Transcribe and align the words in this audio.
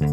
Yes, 0.00 0.10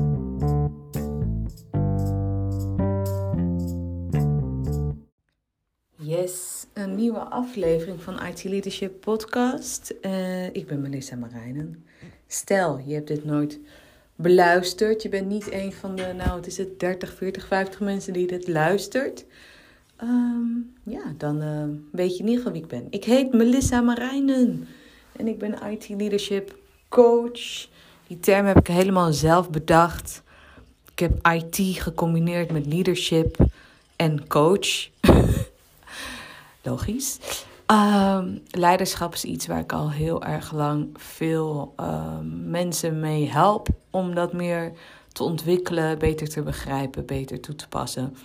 een 6.74 6.96
nieuwe 6.96 7.20
aflevering 7.20 8.02
van 8.02 8.26
IT 8.26 8.44
Leadership 8.44 9.02
Podcast. 9.02 9.94
Uh, 10.02 10.46
ik 10.46 10.68
ben 10.68 10.82
Melissa 10.82 11.16
Marijnen. 11.16 11.86
Stel, 12.28 12.82
je 12.86 12.94
hebt 12.94 13.08
dit 13.08 13.26
nooit 13.26 13.60
beluisterd. 14.16 15.02
Je 15.02 15.10
bent 15.10 15.28
niet 15.28 15.52
een 15.52 15.74
van 15.74 15.96
de, 15.96 16.14
nou, 16.18 16.38
het 16.38 16.48
is 16.48 16.58
het 16.58 16.80
30, 16.80 17.14
40, 17.14 17.48
50 17.48 17.80
mensen 17.80 18.14
die 18.14 18.28
dit 18.28 18.48
luistert. 18.48 19.26
Um, 20.02 20.74
ja, 20.84 21.14
dan 21.18 21.42
uh, 21.42 21.64
weet 21.92 22.18
je 22.18 22.24
in 22.24 22.30
ieder 22.30 22.38
geval 22.38 22.52
wie 22.52 22.62
ik 22.62 22.68
ben. 22.68 22.88
Ik 22.90 23.04
heet 23.04 23.34
Melissa 23.34 23.82
Marijnen 23.82 24.68
en 25.16 25.28
ik 25.28 25.38
ben 25.38 25.72
IT 25.72 25.90
Leadership 25.90 26.56
Coach. 26.90 27.68
Die 28.08 28.20
term 28.20 28.46
heb 28.46 28.58
ik 28.58 28.68
helemaal 28.68 29.14
zelf 29.14 29.50
bedacht. 29.50 30.24
Ik 30.92 31.00
heb 31.00 31.28
IT 31.28 31.82
gecombineerd 31.82 32.52
met 32.52 32.66
leadership 32.66 33.38
en 33.96 34.28
coach. 34.28 34.88
Logisch. 36.64 37.18
Um, 37.72 38.44
leiderschap 38.52 39.14
is 39.14 39.24
iets 39.24 39.48
waar 39.48 39.60
ik 39.60 39.72
al 39.72 39.92
heel 39.92 40.24
erg 40.24 40.52
lang 40.52 40.90
veel 40.96 41.74
um, 41.80 42.50
mensen 42.50 43.00
mee 43.00 43.30
help 43.30 43.68
om 43.90 44.16
dat 44.16 44.34
meer 44.34 44.72
te 45.12 45.24
ontwikkelen, 45.24 46.00
beter 46.00 46.30
te 46.30 46.42
begrijpen, 46.42 47.06
beter 47.06 47.40
toe 47.40 47.56
te 47.56 47.68
passen. 47.68 48.18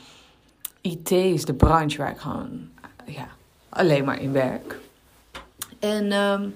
IT 0.80 1.10
is 1.10 1.44
de 1.44 1.54
branche 1.54 1.98
waar 1.98 2.10
ik 2.10 2.18
gewoon 2.18 2.68
ja, 3.06 3.28
alleen 3.68 4.04
maar 4.04 4.20
in 4.20 4.32
werk. 4.32 4.78
En 5.78 6.12
um, 6.12 6.54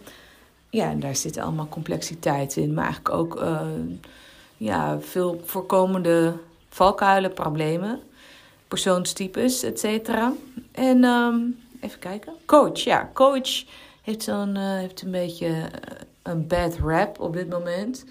ja, 0.77 0.95
daar 0.95 1.17
zitten 1.17 1.43
allemaal 1.43 1.69
complexiteit 1.69 2.57
in, 2.57 2.75
maar 2.75 2.85
eigenlijk 2.85 3.15
ook 3.15 3.41
uh, 3.41 3.61
ja, 4.57 5.01
veel 5.01 5.41
voorkomende 5.45 6.37
valkuilen, 6.69 7.33
problemen, 7.33 8.01
persoonstypes, 8.69 9.63
et 9.63 9.81
cetera. 9.81 10.33
En 10.73 11.05
um, 11.05 11.59
even 11.81 11.99
kijken. 11.99 12.33
Coach, 12.47 12.79
ja, 12.79 13.11
coach 13.13 13.65
heeft, 14.03 14.23
zo'n, 14.23 14.57
uh, 14.57 14.63
heeft 14.63 15.03
een 15.03 15.11
beetje 15.11 15.47
uh, 15.47 15.65
een 16.23 16.47
bad 16.47 16.77
rap 16.79 17.21
op 17.21 17.33
dit 17.33 17.49
moment. 17.49 18.05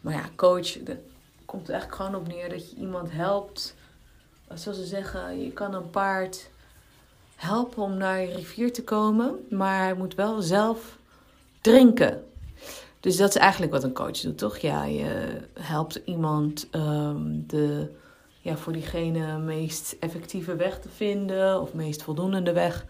Maar 0.00 0.14
ja, 0.14 0.24
coach, 0.36 0.86
er 0.86 0.98
komt 1.44 1.68
eigenlijk 1.68 2.02
gewoon 2.02 2.20
op 2.20 2.28
neer 2.28 2.48
dat 2.48 2.70
je 2.70 2.76
iemand 2.76 3.12
helpt. 3.12 3.74
Zoals 4.54 4.78
ze 4.78 4.86
zeggen, 4.86 5.42
je 5.42 5.50
kan 5.50 5.74
een 5.74 5.90
paard 5.90 6.50
helpen 7.36 7.82
om 7.82 7.96
naar 7.96 8.20
je 8.20 8.34
rivier 8.34 8.72
te 8.72 8.84
komen, 8.84 9.46
maar 9.50 9.78
hij 9.78 9.94
moet 9.94 10.14
wel 10.14 10.42
zelf 10.42 11.00
drinken. 11.62 12.24
Dus 13.00 13.16
dat 13.16 13.28
is 13.28 13.36
eigenlijk 13.36 13.72
wat 13.72 13.84
een 13.84 13.92
coach 13.92 14.20
doet, 14.20 14.38
toch? 14.38 14.58
Ja, 14.58 14.84
je 14.84 15.40
helpt 15.60 16.00
iemand 16.04 16.68
um, 16.72 17.44
de, 17.46 17.90
ja, 18.40 18.56
voor 18.56 18.72
diegene 18.72 19.38
meest 19.38 19.96
effectieve 20.00 20.56
weg 20.56 20.78
te 20.78 20.88
vinden 20.88 21.60
of 21.60 21.74
meest 21.74 22.02
voldoende 22.02 22.52
weg. 22.52 22.86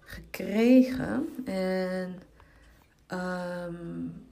gekregen. 0.00 1.28
En 1.44 2.18
um, 3.08 4.26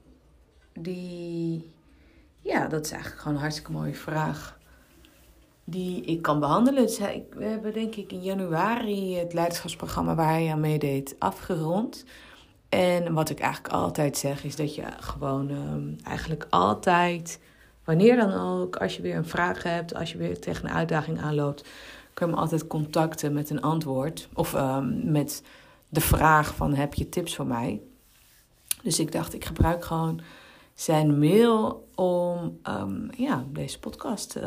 die, 0.72 1.70
ja, 2.40 2.66
dat 2.66 2.84
is 2.84 2.90
eigenlijk 2.90 3.22
gewoon 3.22 3.36
een 3.36 3.42
hartstikke 3.42 3.72
mooie 3.72 3.94
vraag 3.94 4.58
die 5.64 6.04
ik 6.04 6.22
kan 6.22 6.40
behandelen. 6.40 6.82
Dus 6.86 6.98
we 7.30 7.44
hebben 7.44 7.72
denk 7.72 7.94
ik 7.94 8.12
in 8.12 8.22
januari 8.22 9.18
het 9.18 9.32
leiderschapsprogramma 9.32 10.14
waar 10.14 10.32
hij 10.32 10.52
aan 10.52 10.60
meedeed 10.60 11.16
afgerond. 11.18 12.04
En 12.70 13.12
wat 13.12 13.30
ik 13.30 13.40
eigenlijk 13.40 13.74
altijd 13.74 14.16
zeg 14.16 14.44
is 14.44 14.56
dat 14.56 14.74
je 14.74 14.84
gewoon 15.00 15.50
um, 15.50 15.96
eigenlijk 16.02 16.46
altijd, 16.50 17.40
wanneer 17.84 18.16
dan 18.16 18.32
ook, 18.32 18.76
als 18.76 18.96
je 18.96 19.02
weer 19.02 19.16
een 19.16 19.26
vraag 19.26 19.62
hebt, 19.62 19.94
als 19.94 20.12
je 20.12 20.18
weer 20.18 20.40
tegen 20.40 20.64
een 20.64 20.74
uitdaging 20.74 21.20
aanloopt, 21.20 21.68
kun 22.14 22.26
je 22.26 22.32
me 22.32 22.38
altijd 22.38 22.66
contacten 22.66 23.32
met 23.32 23.50
een 23.50 23.60
antwoord 23.60 24.28
of 24.34 24.54
um, 24.54 25.10
met 25.10 25.42
de 25.88 26.00
vraag 26.00 26.54
van 26.54 26.74
heb 26.74 26.94
je 26.94 27.08
tips 27.08 27.36
voor 27.36 27.46
mij? 27.46 27.80
Dus 28.82 28.98
ik 28.98 29.12
dacht 29.12 29.34
ik 29.34 29.44
gebruik 29.44 29.84
gewoon 29.84 30.20
zijn 30.74 31.18
mail 31.18 31.88
om 31.94 32.58
um, 32.68 33.08
ja, 33.16 33.44
deze 33.52 33.78
podcast 33.78 34.38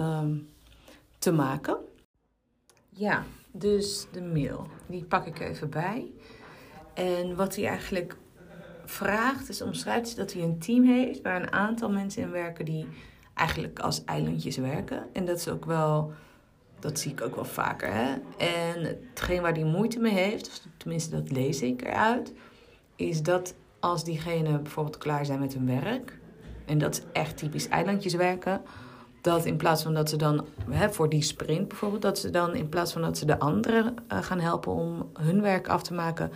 te 1.20 1.32
maken. 1.32 1.78
Ja, 2.90 3.24
dus 3.52 4.08
de 4.12 4.22
mail, 4.22 4.68
die 4.88 5.04
pak 5.04 5.26
ik 5.26 5.40
even 5.40 5.70
bij. 5.70 6.12
En 6.94 7.36
wat 7.36 7.56
hij 7.56 7.68
eigenlijk 7.68 8.16
vraagt, 8.86 9.50
is 9.50 9.62
omschrijft 9.62 10.16
dat 10.16 10.34
hij 10.34 10.44
een 10.44 10.60
team 10.60 10.84
heeft 10.84 11.22
waar 11.22 11.42
een 11.42 11.52
aantal 11.52 11.90
mensen 11.90 12.22
in 12.22 12.32
werken 12.32 12.66
die 12.66 12.88
eigenlijk 13.34 13.80
als 13.80 14.04
eilandjes 14.06 14.58
werken. 14.58 15.04
En 15.14 15.26
dat 15.26 15.38
is 15.38 15.48
ook 15.48 15.66
wel, 15.66 16.12
dat 16.80 17.00
zie 17.00 17.12
ik 17.12 17.22
ook 17.22 17.36
wel 17.36 17.46
vaker. 17.46 17.94
Hè? 17.94 18.14
En 18.38 18.84
hetgeen 19.10 19.42
waar 19.42 19.54
hij 19.54 19.64
moeite 19.64 20.00
mee 20.00 20.14
heeft, 20.14 20.48
of 20.48 20.60
tenminste 20.78 21.16
dat 21.16 21.32
lees 21.32 21.62
ik 21.62 21.82
eruit, 21.82 22.34
is 22.96 23.22
dat 23.22 23.56
als 23.80 24.04
diegenen 24.04 24.64
bijvoorbeeld 24.64 24.98
klaar 24.98 25.26
zijn 25.26 25.40
met 25.40 25.54
hun 25.54 25.82
werk, 25.82 26.20
en 26.66 26.78
dat 26.78 26.96
is 26.96 27.02
echt 27.12 27.38
typisch 27.38 27.68
eilandjes 27.68 28.14
werken, 28.14 28.62
dat 29.22 29.46
in 29.46 29.58
plaats 29.58 29.84
van 29.84 29.94
dat 29.94 30.10
ze 30.10 30.16
dan 30.16 30.46
hè, 30.70 30.92
voor 30.92 31.10
die 31.10 31.22
sprint 31.22 31.68
bijvoorbeeld, 31.68 32.02
dat 32.02 32.20
ze 32.20 32.30
dan 32.30 32.56
in 32.56 32.70
plaats 32.70 32.94
van 32.94 33.02
dat 33.02 33.18
ze 33.18 33.26
de 33.26 33.40
anderen 33.40 33.96
uh, 34.12 34.24
gaan 34.24 34.40
helpen 34.40 34.72
om 34.72 35.10
hun 35.14 35.42
werk 35.42 35.68
af 35.68 35.84
te 35.84 35.94
maken, 35.94 36.32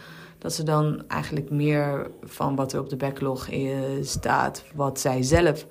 dat 0.48 0.56
ze 0.56 0.64
dan 0.64 1.04
eigenlijk 1.08 1.50
meer 1.50 2.12
van 2.24 2.56
wat 2.56 2.74
er 2.74 2.80
op 2.80 2.90
de 2.90 2.96
backlog 2.96 3.50
staat, 4.02 4.64
wat 4.76 5.00
zij 5.00 5.24
zelf, 5.24 5.66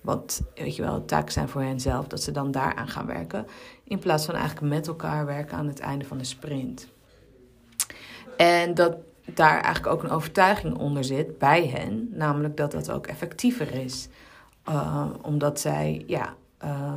wat 0.00 0.42
weet 0.54 0.76
je 0.76 0.82
wel, 0.82 1.04
taken 1.04 1.32
zijn 1.32 1.48
voor 1.48 1.62
hen 1.62 1.80
zelf, 1.80 2.06
dat 2.06 2.22
ze 2.22 2.30
dan 2.30 2.50
daaraan 2.50 2.88
gaan 2.88 3.06
werken. 3.06 3.46
In 3.84 3.98
plaats 3.98 4.24
van 4.24 4.34
eigenlijk 4.34 4.74
met 4.74 4.86
elkaar 4.86 5.26
werken 5.26 5.56
aan 5.56 5.66
het 5.66 5.80
einde 5.80 6.04
van 6.04 6.18
de 6.18 6.24
sprint. 6.24 6.88
En 8.36 8.74
dat 8.74 8.96
daar 9.24 9.60
eigenlijk 9.60 9.86
ook 9.94 10.02
een 10.02 10.10
overtuiging 10.10 10.78
onder 10.78 11.04
zit 11.04 11.38
bij 11.38 11.66
hen, 11.66 12.08
namelijk 12.12 12.56
dat 12.56 12.72
dat 12.72 12.90
ook 12.90 13.06
effectiever 13.06 13.74
is. 13.74 14.08
Uh, 14.68 15.06
omdat 15.22 15.60
zij 15.60 16.04
ja, 16.06 16.34
uh, 16.64 16.92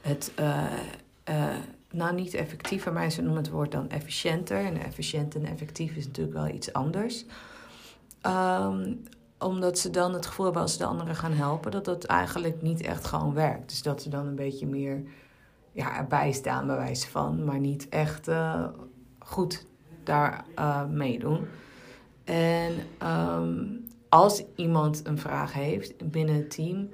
het. 0.00 0.32
Uh, 0.40 1.54
nou 1.96 2.14
niet 2.14 2.34
effectiever, 2.34 2.92
maar 2.92 3.10
ze 3.10 3.22
noemen 3.22 3.42
het 3.42 3.50
woord 3.50 3.72
dan 3.72 3.90
efficiënter. 3.90 4.64
En 4.64 4.76
efficiënt 4.76 5.34
en 5.34 5.44
effectief 5.44 5.96
is 5.96 6.06
natuurlijk 6.06 6.36
wel 6.36 6.48
iets 6.48 6.72
anders. 6.72 7.24
Um, 8.26 9.02
omdat 9.38 9.78
ze 9.78 9.90
dan 9.90 10.12
het 10.12 10.26
gevoel 10.26 10.44
hebben 10.44 10.62
als 10.62 10.72
ze 10.72 10.78
de 10.78 10.84
anderen 10.84 11.16
gaan 11.16 11.32
helpen, 11.32 11.70
dat 11.70 11.84
dat 11.84 12.04
eigenlijk 12.04 12.62
niet 12.62 12.80
echt 12.80 13.04
gewoon 13.04 13.34
werkt. 13.34 13.68
Dus 13.68 13.82
dat 13.82 14.02
ze 14.02 14.08
dan 14.08 14.26
een 14.26 14.34
beetje 14.34 14.66
meer 14.66 15.02
ja, 15.72 15.96
erbij 15.96 16.32
staan, 16.32 16.66
bij 16.66 16.76
wijze 16.76 17.08
van, 17.08 17.44
maar 17.44 17.60
niet 17.60 17.88
echt 17.88 18.28
uh, 18.28 18.64
goed 19.18 19.66
daar 20.04 20.44
uh, 20.58 20.86
meedoen. 20.86 21.46
En 22.24 22.72
um, 23.02 23.84
als 24.08 24.44
iemand 24.54 25.06
een 25.06 25.18
vraag 25.18 25.52
heeft 25.52 26.10
binnen 26.10 26.34
het 26.34 26.50
team, 26.50 26.88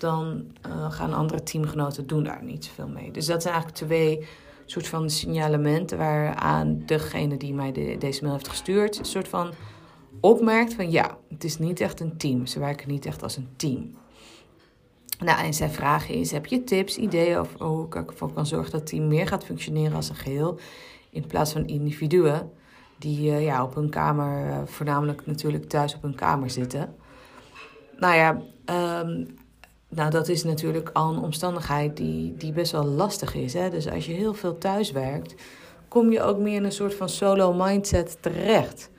dan 0.00 0.44
uh, 0.66 0.90
gaan 0.90 1.12
andere 1.12 1.42
teamgenoten 1.42 2.06
doen 2.06 2.24
daar 2.24 2.44
niet 2.44 2.64
zoveel 2.64 2.88
mee. 2.88 3.10
Dus 3.10 3.26
dat 3.26 3.42
zijn 3.42 3.54
eigenlijk 3.54 3.84
twee 3.84 4.26
soort 4.66 4.88
van 4.88 5.10
signalementen 5.10 5.98
waaraan 5.98 6.82
degene 6.86 7.36
die 7.36 7.54
mij 7.54 7.72
de, 7.72 7.96
deze 7.98 8.22
mail 8.22 8.34
heeft 8.34 8.48
gestuurd, 8.48 8.98
een 8.98 9.04
soort 9.04 9.28
van 9.28 9.52
opmerkt 10.20 10.74
van 10.74 10.90
ja, 10.90 11.18
het 11.28 11.44
is 11.44 11.58
niet 11.58 11.80
echt 11.80 12.00
een 12.00 12.16
team. 12.16 12.46
Ze 12.46 12.58
werken 12.58 12.88
niet 12.88 13.06
echt 13.06 13.22
als 13.22 13.36
een 13.36 13.48
team. 13.56 13.96
Nou, 15.18 15.44
en 15.44 15.54
zijn 15.54 15.70
vraag 15.70 16.08
is: 16.08 16.30
heb 16.30 16.46
je 16.46 16.64
tips, 16.64 16.96
ideeën 16.96 17.38
over 17.38 17.64
hoe 17.64 17.86
ik 17.86 17.94
ervoor 17.94 18.32
kan 18.32 18.46
zorgen 18.46 18.70
dat 18.70 18.80
het 18.80 18.88
team 18.88 19.08
meer 19.08 19.26
gaat 19.26 19.44
functioneren 19.44 19.96
als 19.96 20.08
een 20.08 20.14
geheel, 20.14 20.58
in 21.10 21.26
plaats 21.26 21.52
van 21.52 21.66
individuen 21.66 22.50
die 22.98 23.30
uh, 23.30 23.44
ja, 23.44 23.64
op 23.64 23.74
hun 23.74 23.90
kamer, 23.90 24.46
uh, 24.46 24.58
voornamelijk 24.64 25.26
natuurlijk 25.26 25.64
thuis 25.64 25.94
op 25.94 26.02
hun 26.02 26.14
kamer 26.14 26.50
zitten? 26.50 26.94
Nou 27.96 28.14
ja, 28.14 28.42
um, 29.00 29.37
nou, 29.88 30.10
dat 30.10 30.28
is 30.28 30.44
natuurlijk 30.44 30.90
al 30.92 31.12
een 31.12 31.22
omstandigheid 31.22 31.96
die, 31.96 32.34
die 32.36 32.52
best 32.52 32.72
wel 32.72 32.84
lastig 32.84 33.34
is. 33.34 33.52
Hè? 33.52 33.70
Dus 33.70 33.90
als 33.90 34.06
je 34.06 34.12
heel 34.12 34.34
veel 34.34 34.58
thuis 34.58 34.92
werkt, 34.92 35.34
kom 35.88 36.12
je 36.12 36.22
ook 36.22 36.38
meer 36.38 36.54
in 36.54 36.64
een 36.64 36.72
soort 36.72 36.94
van 36.94 37.08
solo 37.08 37.52
mindset 37.52 38.16
terecht. 38.20 38.90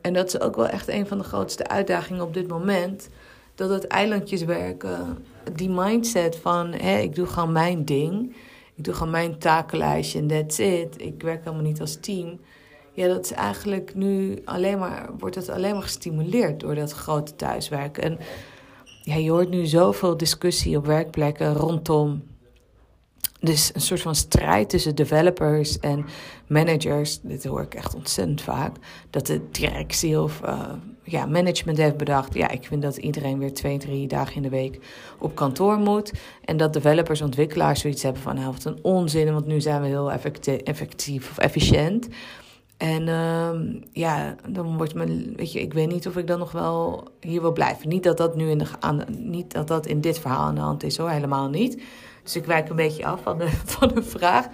En 0.00 0.12
dat 0.12 0.26
is 0.26 0.40
ook 0.40 0.56
wel 0.56 0.66
echt 0.66 0.88
een 0.88 1.06
van 1.06 1.18
de 1.18 1.24
grootste 1.24 1.66
uitdagingen 1.66 2.22
op 2.22 2.34
dit 2.34 2.48
moment. 2.48 3.08
Dat 3.54 3.70
het 3.70 3.86
eilandjes 3.86 4.44
werken, 4.44 5.24
die 5.52 5.70
mindset 5.70 6.36
van 6.36 6.72
hè, 6.72 6.98
ik 6.98 7.14
doe 7.14 7.26
gewoon 7.26 7.52
mijn 7.52 7.84
ding. 7.84 8.36
Ik 8.74 8.84
doe 8.84 8.94
gewoon 8.94 9.12
mijn 9.12 9.38
takenlijstje 9.38 10.18
en 10.18 10.26
that's 10.26 10.58
it. 10.58 11.02
Ik 11.02 11.22
werk 11.22 11.44
helemaal 11.44 11.64
niet 11.64 11.80
als 11.80 11.96
team. 12.00 12.38
Ja, 12.92 13.08
dat 13.08 13.24
is 13.24 13.32
eigenlijk 13.32 13.94
nu 13.94 14.42
alleen 14.44 14.78
maar, 14.78 15.08
wordt 15.18 15.34
het 15.34 15.48
alleen 15.48 15.72
maar 15.72 15.82
gestimuleerd 15.82 16.60
door 16.60 16.74
dat 16.74 16.92
grote 16.92 17.36
thuiswerken. 17.36 18.02
En 18.02 18.18
ja, 19.06 19.14
je 19.14 19.30
hoort 19.30 19.50
nu 19.50 19.66
zoveel 19.66 20.16
discussie 20.16 20.76
op 20.76 20.86
werkplekken 20.86 21.54
rondom 21.54 22.22
dus 23.40 23.70
een 23.74 23.80
soort 23.80 24.00
van 24.00 24.14
strijd 24.14 24.68
tussen 24.68 24.94
developers 24.94 25.78
en 25.78 26.06
managers. 26.46 27.20
Dit 27.20 27.44
hoor 27.44 27.62
ik 27.62 27.74
echt 27.74 27.94
ontzettend 27.94 28.40
vaak. 28.40 28.76
Dat 29.10 29.26
de 29.26 29.40
directie 29.50 30.20
of 30.20 30.40
uh, 30.44 30.72
ja, 31.02 31.26
management 31.26 31.78
heeft 31.78 31.96
bedacht. 31.96 32.34
Ja, 32.34 32.50
ik 32.50 32.64
vind 32.64 32.82
dat 32.82 32.96
iedereen 32.96 33.38
weer 33.38 33.54
twee, 33.54 33.78
drie 33.78 34.06
dagen 34.06 34.36
in 34.36 34.42
de 34.42 34.48
week 34.48 34.78
op 35.18 35.34
kantoor 35.34 35.76
moet. 35.76 36.12
En 36.44 36.56
dat 36.56 36.72
developers, 36.72 37.20
ontwikkelaars 37.20 37.80
zoiets 37.80 38.02
hebben 38.02 38.22
van: 38.22 38.34
nou, 38.34 38.52
wat 38.52 38.64
een 38.64 38.78
onzin, 38.82 39.32
want 39.32 39.46
nu 39.46 39.60
zijn 39.60 39.80
we 39.80 39.86
heel 39.86 40.12
effectief 40.64 41.30
of 41.30 41.38
efficiënt. 41.38 42.08
En 42.76 43.06
uh, 43.06 43.80
ja, 43.92 44.34
dan 44.48 44.76
wordt 44.76 44.94
me, 44.94 45.32
weet 45.36 45.52
je, 45.52 45.60
ik 45.60 45.72
weet 45.74 45.88
niet 45.88 46.06
of 46.06 46.16
ik 46.16 46.26
dan 46.26 46.38
nog 46.38 46.52
wel 46.52 47.08
hier 47.20 47.40
wil 47.40 47.52
blijven. 47.52 47.88
Niet 47.88 48.02
dat 48.02 48.16
dat 48.16 48.36
nu 48.36 48.50
in 48.50 48.58
de, 48.58 48.66
aan, 48.80 49.04
niet 49.08 49.52
dat 49.52 49.68
dat 49.68 49.86
in 49.86 50.00
dit 50.00 50.18
verhaal 50.18 50.44
aan 50.44 50.54
de 50.54 50.60
hand 50.60 50.82
is 50.82 50.96
hoor, 50.96 51.10
helemaal 51.10 51.48
niet. 51.48 51.82
Dus 52.22 52.36
ik 52.36 52.44
wijk 52.44 52.68
een 52.68 52.76
beetje 52.76 53.06
af 53.06 53.22
van 53.22 53.38
de, 53.38 53.48
van 53.76 53.88
de 53.88 54.02
vraag. 54.02 54.46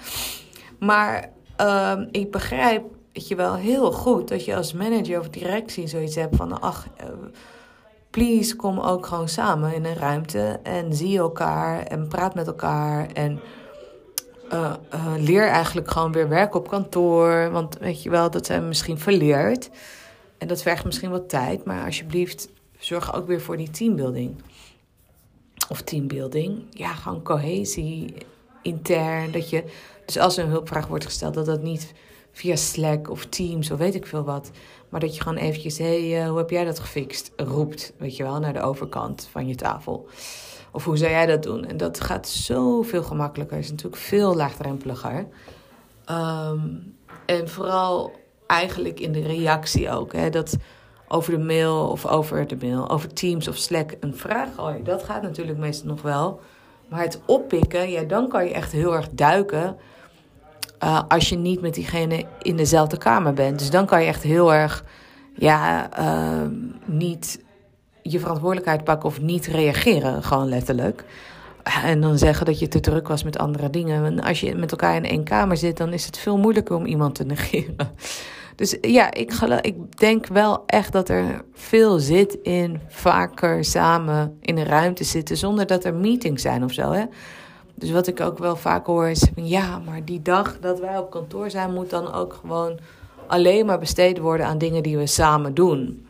Maar 0.79 1.31
uh, 1.61 2.01
ik 2.11 2.31
begrijp 2.31 2.85
weet 3.13 3.29
je 3.29 3.35
wel 3.35 3.55
heel 3.55 3.93
goed 3.93 4.29
dat 4.29 4.45
je 4.45 4.57
als 4.57 4.73
manager 4.73 5.21
of 5.21 5.29
directie 5.29 5.87
zoiets 5.87 6.15
hebt 6.15 6.37
van: 6.37 6.61
ach, 6.61 6.87
uh, 7.01 7.07
please, 8.11 8.57
kom 8.57 8.79
ook 8.79 9.07
gewoon 9.07 9.29
samen 9.29 9.75
in 9.75 9.85
een 9.85 9.97
ruimte 9.97 10.61
en 10.63 10.95
zie 10.95 11.19
elkaar 11.19 11.83
en 11.83 12.09
praat 12.09 12.35
met 12.35 12.47
elkaar. 12.47 13.07
En 13.07 13.41
uh, 14.53 14.75
uh, 14.95 15.15
leer 15.19 15.47
eigenlijk 15.47 15.91
gewoon 15.91 16.13
weer 16.13 16.29
werken 16.29 16.61
op 16.61 16.69
kantoor. 16.69 17.51
Want 17.51 17.79
weet 17.79 18.03
je 18.03 18.11
wel, 18.11 18.31
dat 18.31 18.47
zijn 18.47 18.69
misschien 18.69 18.99
verleerd. 18.99 19.71
En 20.39 20.49
dat 20.49 20.63
vergt 20.63 20.85
misschien 20.85 21.11
wat 21.11 21.29
tijd. 21.29 21.65
Maar 21.65 21.85
alsjeblieft, 21.85 22.49
zorg 22.79 23.15
ook 23.15 23.27
weer 23.27 23.41
voor 23.41 23.57
die 23.57 23.71
teambuilding. 23.71 24.43
Of 25.69 25.83
teambuilding. 25.83 26.63
Ja, 26.71 26.95
gewoon 26.95 27.23
cohesie 27.23 28.15
intern. 28.63 29.33
Dat 29.33 29.51
je, 29.51 29.65
dus 30.07 30.19
als 30.19 30.37
een 30.37 30.49
hulpvraag 30.49 30.87
wordt 30.87 31.05
gesteld, 31.05 31.35
dat 31.35 31.47
dat 31.47 31.63
niet 31.63 31.93
via 32.33 32.57
Slack 32.57 33.11
of 33.11 33.27
Teams 33.27 33.71
of 33.71 33.79
weet 33.79 33.95
ik 33.95 34.07
veel 34.07 34.25
wat. 34.25 34.51
Maar 34.89 35.01
dat 35.01 35.15
je 35.17 35.23
gewoon 35.23 35.39
eventjes, 35.39 35.79
hé, 35.79 36.11
hey, 36.11 36.23
uh, 36.23 36.29
hoe 36.29 36.39
heb 36.39 36.51
jij 36.51 36.65
dat 36.65 36.79
gefixt? 36.79 37.33
Roept, 37.37 37.93
weet 37.97 38.17
je 38.17 38.23
wel, 38.23 38.39
naar 38.39 38.53
de 38.53 38.63
overkant 38.63 39.29
van 39.31 39.47
je 39.47 39.55
tafel. 39.55 40.09
Of 40.73 40.85
hoe 40.85 40.97
zou 40.97 41.11
jij 41.11 41.27
dat 41.27 41.43
doen? 41.43 41.65
En 41.65 41.77
dat 41.77 42.01
gaat 42.01 42.29
zoveel 42.29 43.03
gemakkelijker. 43.03 43.59
is 43.59 43.71
natuurlijk 43.71 44.03
veel 44.03 44.37
laagdrempeliger. 44.37 45.27
Um, 46.11 46.95
en 47.27 47.49
vooral 47.49 48.13
eigenlijk 48.47 49.01
in 49.01 49.13
de 49.13 49.23
reactie 49.23 49.91
ook. 49.91 50.13
Hè, 50.13 50.31
dat 50.31 50.57
over 51.09 51.33
de 51.33 51.45
mail 51.45 51.89
of 51.89 52.07
over 52.07 52.47
de 52.47 52.57
mail, 52.61 52.91
over 52.91 53.13
Teams 53.13 53.49
of 53.49 53.57
Slack 53.57 53.97
een 54.01 54.17
vraag 54.17 54.49
gooien. 54.55 54.85
Dat 54.85 55.03
gaat 55.03 55.23
natuurlijk 55.23 55.59
meestal 55.59 55.87
nog 55.87 56.03
wel. 56.03 56.41
Maar 56.89 57.03
het 57.03 57.21
oppikken, 57.27 57.91
ja, 57.91 58.03
dan 58.03 58.29
kan 58.29 58.45
je 58.45 58.53
echt 58.53 58.73
heel 58.73 58.95
erg 58.95 59.09
duiken. 59.13 59.77
Uh, 60.85 61.03
als 61.09 61.29
je 61.29 61.37
niet 61.37 61.61
met 61.61 61.75
diegene 61.75 62.25
in 62.43 62.57
dezelfde 62.57 62.97
kamer 62.97 63.33
bent. 63.33 63.59
Dus 63.59 63.71
dan 63.71 63.87
kan 63.87 64.01
je 64.01 64.07
echt 64.07 64.23
heel 64.23 64.55
erg 64.55 64.85
ja, 65.35 65.89
uh, 65.99 66.49
niet 66.85 67.42
je 68.03 68.21
verantwoordelijkheid 68.21 68.85
pakken 68.85 69.09
of 69.09 69.21
niet 69.21 69.47
reageren, 69.47 70.23
gewoon 70.23 70.49
letterlijk. 70.49 71.05
En 71.85 72.01
dan 72.01 72.19
zeggen 72.19 72.47
dat 72.47 72.59
je 72.59 72.69
te 72.69 72.81
druk 72.81 73.09
was 73.09 73.23
met 73.23 73.39
andere 73.39 73.71
dingen. 73.71 74.05
En 74.05 74.21
als 74.21 74.41
je 74.41 74.55
met 74.55 74.71
elkaar 74.71 74.97
in 74.97 75.05
één 75.05 75.25
kamer 75.25 75.57
zit, 75.57 75.77
dan 75.77 75.93
is 75.93 76.07
het 76.07 76.19
veel 76.19 76.39
moeilijker 76.39 76.77
om 76.77 76.87
iemand 76.87 77.15
te 77.15 77.25
negeren. 77.25 77.95
Dus 78.57 78.77
ja, 78.81 79.13
ik, 79.15 79.33
ik 79.61 79.99
denk 79.99 80.27
wel 80.27 80.63
echt 80.67 80.93
dat 80.93 81.09
er 81.09 81.45
veel 81.53 81.99
zit 81.99 82.39
in 82.43 82.81
vaker 82.89 83.65
samen 83.65 84.39
in 84.41 84.59
een 84.59 84.67
ruimte 84.67 85.05
zitten 85.05 85.37
zonder 85.37 85.67
dat 85.67 85.85
er 85.85 85.95
meetings 85.95 86.43
zijn 86.43 86.65
of 86.65 86.73
zo. 86.73 86.91
Hè? 86.91 87.05
Dus 87.75 87.91
wat 87.91 88.07
ik 88.07 88.21
ook 88.21 88.39
wel 88.39 88.57
vaak 88.57 88.87
hoor 88.87 89.09
is 89.09 89.27
ja, 89.35 89.79
maar 89.79 90.05
die 90.05 90.23
dag 90.23 90.59
dat 90.61 90.81
wij 90.81 90.99
op 90.99 91.11
kantoor 91.11 91.51
zijn, 91.51 91.73
moet 91.73 91.91
dan 91.91 92.13
ook 92.13 92.33
gewoon 92.33 92.79
alleen 93.27 93.67
maar 93.67 93.79
besteed 93.79 94.19
worden 94.19 94.47
aan 94.47 94.59
dingen 94.59 94.83
die 94.83 94.97
we 94.97 95.07
samen 95.07 95.55
doen. 95.55 96.07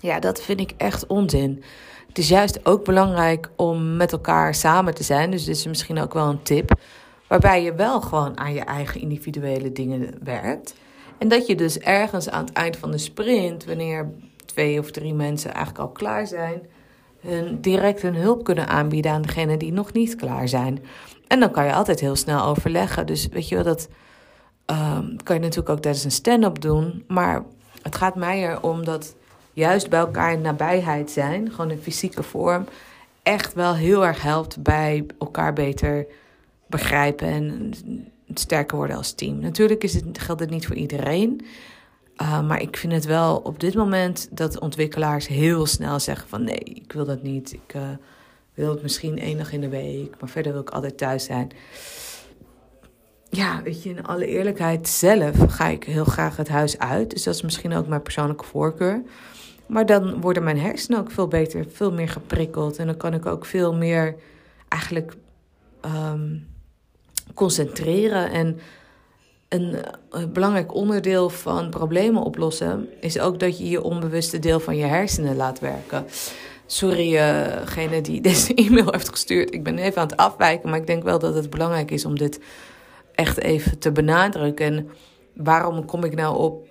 Ja, 0.00 0.20
dat 0.20 0.42
vind 0.42 0.60
ik 0.60 0.74
echt 0.76 1.06
onzin. 1.06 1.62
Het 2.08 2.18
is 2.18 2.28
juist 2.28 2.66
ook 2.66 2.84
belangrijk 2.84 3.50
om 3.56 3.96
met 3.96 4.12
elkaar 4.12 4.54
samen 4.54 4.94
te 4.94 5.02
zijn. 5.02 5.30
Dus 5.30 5.44
dit 5.44 5.56
is 5.56 5.66
misschien 5.66 5.98
ook 5.98 6.14
wel 6.14 6.28
een 6.28 6.42
tip. 6.42 6.80
Waarbij 7.26 7.62
je 7.62 7.74
wel 7.74 8.00
gewoon 8.00 8.38
aan 8.38 8.52
je 8.52 8.60
eigen 8.60 9.00
individuele 9.00 9.72
dingen 9.72 10.14
werkt. 10.22 10.74
En 11.18 11.28
dat 11.28 11.46
je 11.46 11.54
dus 11.54 11.78
ergens 11.78 12.30
aan 12.30 12.44
het 12.44 12.52
eind 12.52 12.76
van 12.76 12.90
de 12.90 12.98
sprint, 12.98 13.64
wanneer 13.64 14.10
twee 14.44 14.78
of 14.78 14.90
drie 14.90 15.14
mensen 15.14 15.52
eigenlijk 15.52 15.84
al 15.84 15.92
klaar 15.92 16.26
zijn, 16.26 16.62
hun 17.20 17.60
direct 17.60 18.02
hun 18.02 18.14
hulp 18.14 18.44
kunnen 18.44 18.68
aanbieden 18.68 19.12
aan 19.12 19.22
degene 19.22 19.56
die 19.56 19.72
nog 19.72 19.92
niet 19.92 20.14
klaar 20.14 20.48
zijn. 20.48 20.84
En 21.26 21.40
dan 21.40 21.50
kan 21.50 21.64
je 21.64 21.74
altijd 21.74 22.00
heel 22.00 22.16
snel 22.16 22.44
overleggen. 22.44 23.06
Dus 23.06 23.28
weet 23.28 23.48
je 23.48 23.54
wel, 23.54 23.64
dat 23.64 23.88
um, 24.66 25.16
kan 25.22 25.36
je 25.36 25.42
natuurlijk 25.42 25.68
ook 25.68 25.80
tijdens 25.80 26.04
een 26.04 26.10
stand-up 26.10 26.60
doen. 26.60 27.04
Maar 27.08 27.44
het 27.82 27.94
gaat 27.94 28.14
mij 28.14 28.48
erom 28.48 28.84
dat 28.84 29.14
juist 29.60 29.90
bij 29.90 30.00
elkaar 30.00 30.32
in 30.32 30.40
nabijheid 30.40 31.10
zijn, 31.10 31.50
gewoon 31.50 31.70
in 31.70 31.78
fysieke 31.78 32.22
vorm, 32.22 32.64
echt 33.22 33.54
wel 33.54 33.74
heel 33.74 34.06
erg 34.06 34.22
helpt 34.22 34.62
bij 34.62 35.06
elkaar 35.18 35.52
beter 35.52 36.06
begrijpen 36.66 37.28
en 37.28 37.72
sterker 38.34 38.76
worden 38.76 38.96
als 38.96 39.12
team. 39.12 39.38
Natuurlijk 39.38 39.84
is 39.84 39.94
het, 39.94 40.18
geldt 40.18 40.40
het 40.40 40.50
niet 40.50 40.66
voor 40.66 40.76
iedereen. 40.76 41.46
Uh, 42.22 42.46
maar 42.46 42.60
ik 42.60 42.76
vind 42.76 42.92
het 42.92 43.04
wel 43.04 43.36
op 43.36 43.60
dit 43.60 43.74
moment 43.74 44.28
dat 44.30 44.58
ontwikkelaars 44.58 45.26
heel 45.26 45.66
snel 45.66 46.00
zeggen 46.00 46.28
van 46.28 46.44
nee, 46.44 46.58
ik 46.58 46.92
wil 46.92 47.04
dat 47.04 47.22
niet. 47.22 47.52
Ik 47.52 47.74
uh, 47.76 47.82
wil 48.54 48.70
het 48.70 48.82
misschien 48.82 49.18
één 49.18 49.38
dag 49.38 49.52
in 49.52 49.60
de 49.60 49.68
week, 49.68 50.14
maar 50.20 50.28
verder 50.28 50.52
wil 50.52 50.60
ik 50.60 50.70
altijd 50.70 50.98
thuis 50.98 51.24
zijn. 51.24 51.50
Ja, 53.28 53.62
weet 53.62 53.82
je, 53.82 53.90
in 53.90 54.06
alle 54.06 54.26
eerlijkheid 54.26 54.88
zelf 54.88 55.36
ga 55.48 55.66
ik 55.66 55.84
heel 55.84 56.04
graag 56.04 56.36
het 56.36 56.48
huis 56.48 56.78
uit. 56.78 57.10
Dus 57.10 57.22
dat 57.22 57.34
is 57.34 57.42
misschien 57.42 57.74
ook 57.74 57.86
mijn 57.86 58.02
persoonlijke 58.02 58.44
voorkeur. 58.44 59.02
Maar 59.70 59.86
dan 59.86 60.20
worden 60.20 60.44
mijn 60.44 60.58
hersenen 60.58 61.00
ook 61.00 61.10
veel 61.10 61.28
beter, 61.28 61.64
veel 61.72 61.92
meer 61.92 62.08
geprikkeld. 62.08 62.78
En 62.78 62.86
dan 62.86 62.96
kan 62.96 63.14
ik 63.14 63.26
ook 63.26 63.44
veel 63.44 63.74
meer 63.74 64.14
eigenlijk 64.68 65.12
um, 65.84 66.46
concentreren. 67.34 68.30
En 68.30 68.60
een, 69.48 69.76
een, 70.10 70.32
belangrijk 70.32 70.74
onderdeel 70.74 71.28
van 71.28 71.70
problemen 71.70 72.22
oplossen 72.22 72.88
is 73.00 73.18
ook 73.18 73.40
dat 73.40 73.58
je 73.58 73.68
je 73.68 73.82
onbewuste 73.82 74.38
deel 74.38 74.60
van 74.60 74.76
je 74.76 74.84
hersenen 74.84 75.36
laat 75.36 75.58
werken. 75.58 76.04
Sorry, 76.66 77.10
degene 77.10 77.96
uh 77.96 78.02
die 78.02 78.20
deze 78.30 78.54
e-mail 78.54 78.90
heeft 78.90 79.08
gestuurd. 79.08 79.54
Ik 79.54 79.62
ben 79.62 79.78
even 79.78 80.02
aan 80.02 80.08
het 80.08 80.16
afwijken, 80.16 80.70
maar 80.70 80.78
ik 80.78 80.86
denk 80.86 81.02
wel 81.02 81.18
dat 81.18 81.34
het 81.34 81.50
belangrijk 81.50 81.90
is 81.90 82.04
om 82.04 82.18
dit 82.18 82.40
echt 83.14 83.38
even 83.38 83.78
te 83.78 83.92
benadrukken. 83.92 84.66
En 84.66 84.90
waarom 85.34 85.84
kom 85.84 86.04
ik 86.04 86.14
nou 86.14 86.36
op 86.36 86.68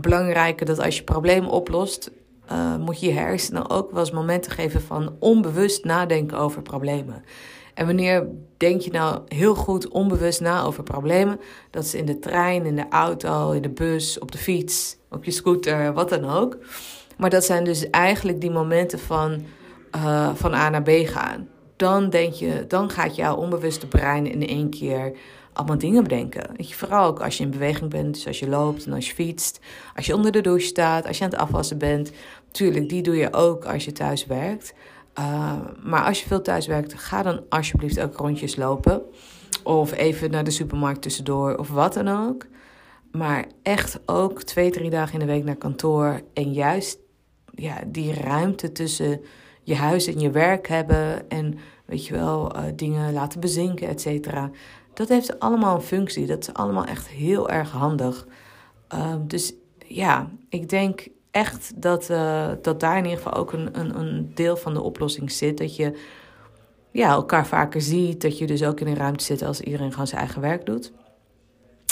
belangrijker 0.00 0.66
dat 0.66 0.78
als 0.78 0.96
je 0.96 1.02
problemen 1.02 1.50
oplost, 1.50 2.10
uh, 2.52 2.76
moet 2.76 3.00
je 3.00 3.06
je 3.06 3.12
hersenen 3.12 3.70
ook 3.70 3.90
wel 3.90 4.00
eens 4.00 4.10
momenten 4.10 4.52
geven 4.52 4.82
van 4.82 5.16
onbewust 5.18 5.84
nadenken 5.84 6.38
over 6.38 6.62
problemen. 6.62 7.24
En 7.74 7.86
wanneer 7.86 8.26
denk 8.56 8.80
je 8.80 8.90
nou 8.90 9.20
heel 9.28 9.54
goed 9.54 9.88
onbewust 9.88 10.40
na 10.40 10.62
over 10.62 10.82
problemen? 10.82 11.40
Dat 11.70 11.84
is 11.84 11.94
in 11.94 12.06
de 12.06 12.18
trein, 12.18 12.66
in 12.66 12.76
de 12.76 12.88
auto, 12.90 13.50
in 13.50 13.62
de 13.62 13.68
bus, 13.68 14.18
op 14.18 14.32
de 14.32 14.38
fiets, 14.38 14.96
op 15.10 15.24
je 15.24 15.30
scooter, 15.30 15.92
wat 15.92 16.08
dan 16.08 16.24
ook. 16.24 16.58
Maar 17.16 17.30
dat 17.30 17.44
zijn 17.44 17.64
dus 17.64 17.90
eigenlijk 17.90 18.40
die 18.40 18.50
momenten 18.50 18.98
van, 18.98 19.42
uh, 19.96 20.34
van 20.34 20.54
A 20.54 20.68
naar 20.68 20.82
B 20.82 20.90
gaan. 20.90 21.48
Dan 21.76 22.10
denk 22.10 22.32
je, 22.32 22.64
dan 22.68 22.90
gaat 22.90 23.16
jouw 23.16 23.36
onbewuste 23.36 23.86
brein 23.86 24.26
in 24.30 24.46
één 24.46 24.70
keer 24.70 25.12
allemaal 25.56 25.78
dingen 25.78 26.02
bedenken. 26.02 26.54
Je, 26.56 26.74
vooral 26.74 27.06
ook 27.06 27.20
als 27.20 27.36
je 27.36 27.44
in 27.44 27.50
beweging 27.50 27.90
bent, 27.90 28.14
dus 28.14 28.26
als 28.26 28.38
je 28.38 28.48
loopt 28.48 28.86
en 28.86 28.92
als 28.92 29.06
je 29.06 29.14
fietst, 29.14 29.60
als 29.94 30.06
je 30.06 30.14
onder 30.14 30.32
de 30.32 30.40
douche 30.40 30.66
staat, 30.66 31.06
als 31.06 31.18
je 31.18 31.24
aan 31.24 31.30
het 31.30 31.38
afwassen 31.38 31.78
bent. 31.78 32.12
Tuurlijk, 32.50 32.88
die 32.88 33.02
doe 33.02 33.16
je 33.16 33.32
ook 33.32 33.64
als 33.64 33.84
je 33.84 33.92
thuis 33.92 34.26
werkt. 34.26 34.74
Uh, 35.18 35.52
maar 35.82 36.04
als 36.04 36.20
je 36.20 36.26
veel 36.26 36.42
thuis 36.42 36.66
werkt, 36.66 36.94
ga 36.94 37.22
dan 37.22 37.40
alsjeblieft 37.48 38.00
ook 38.00 38.16
rondjes 38.16 38.56
lopen. 38.56 39.02
Of 39.62 39.92
even 39.92 40.30
naar 40.30 40.44
de 40.44 40.50
supermarkt 40.50 41.02
tussendoor 41.02 41.56
of 41.56 41.68
wat 41.68 41.94
dan 41.94 42.08
ook. 42.08 42.46
Maar 43.12 43.46
echt 43.62 44.00
ook 44.06 44.42
twee, 44.42 44.70
drie 44.70 44.90
dagen 44.90 45.12
in 45.12 45.26
de 45.26 45.32
week 45.32 45.44
naar 45.44 45.56
kantoor. 45.56 46.20
En 46.32 46.52
juist 46.52 46.98
ja, 47.54 47.82
die 47.86 48.14
ruimte 48.14 48.72
tussen 48.72 49.20
je 49.62 49.74
huis 49.74 50.06
en 50.06 50.20
je 50.20 50.30
werk 50.30 50.68
hebben. 50.68 51.30
En 51.30 51.58
weet 51.86 52.06
je 52.06 52.14
wel, 52.14 52.56
uh, 52.56 52.62
dingen 52.74 53.12
laten 53.12 53.40
bezinken, 53.40 53.88
et 53.88 54.00
cetera. 54.00 54.50
Dat 54.94 55.08
heeft 55.08 55.40
allemaal 55.40 55.74
een 55.74 55.80
functie. 55.80 56.26
Dat 56.26 56.38
is 56.38 56.54
allemaal 56.54 56.84
echt 56.84 57.08
heel 57.08 57.50
erg 57.50 57.70
handig. 57.70 58.26
Uh, 58.94 59.14
dus 59.20 59.54
ja, 59.86 60.28
ik 60.48 60.68
denk 60.68 61.08
echt 61.30 61.82
dat, 61.82 62.10
uh, 62.10 62.48
dat 62.62 62.80
daar 62.80 62.96
in 62.96 63.04
ieder 63.04 63.18
geval 63.18 63.34
ook 63.34 63.52
een, 63.52 63.78
een, 63.78 63.98
een 63.98 64.30
deel 64.34 64.56
van 64.56 64.74
de 64.74 64.82
oplossing 64.82 65.32
zit. 65.32 65.58
Dat 65.58 65.76
je 65.76 65.98
ja, 66.90 67.10
elkaar 67.10 67.46
vaker 67.46 67.80
ziet. 67.80 68.20
Dat 68.20 68.38
je 68.38 68.46
dus 68.46 68.62
ook 68.62 68.80
in 68.80 68.86
een 68.86 68.96
ruimte 68.96 69.24
zit 69.24 69.42
als 69.42 69.60
iedereen 69.60 69.90
gewoon 69.90 70.06
zijn 70.06 70.20
eigen 70.20 70.40
werk 70.40 70.66
doet. 70.66 70.92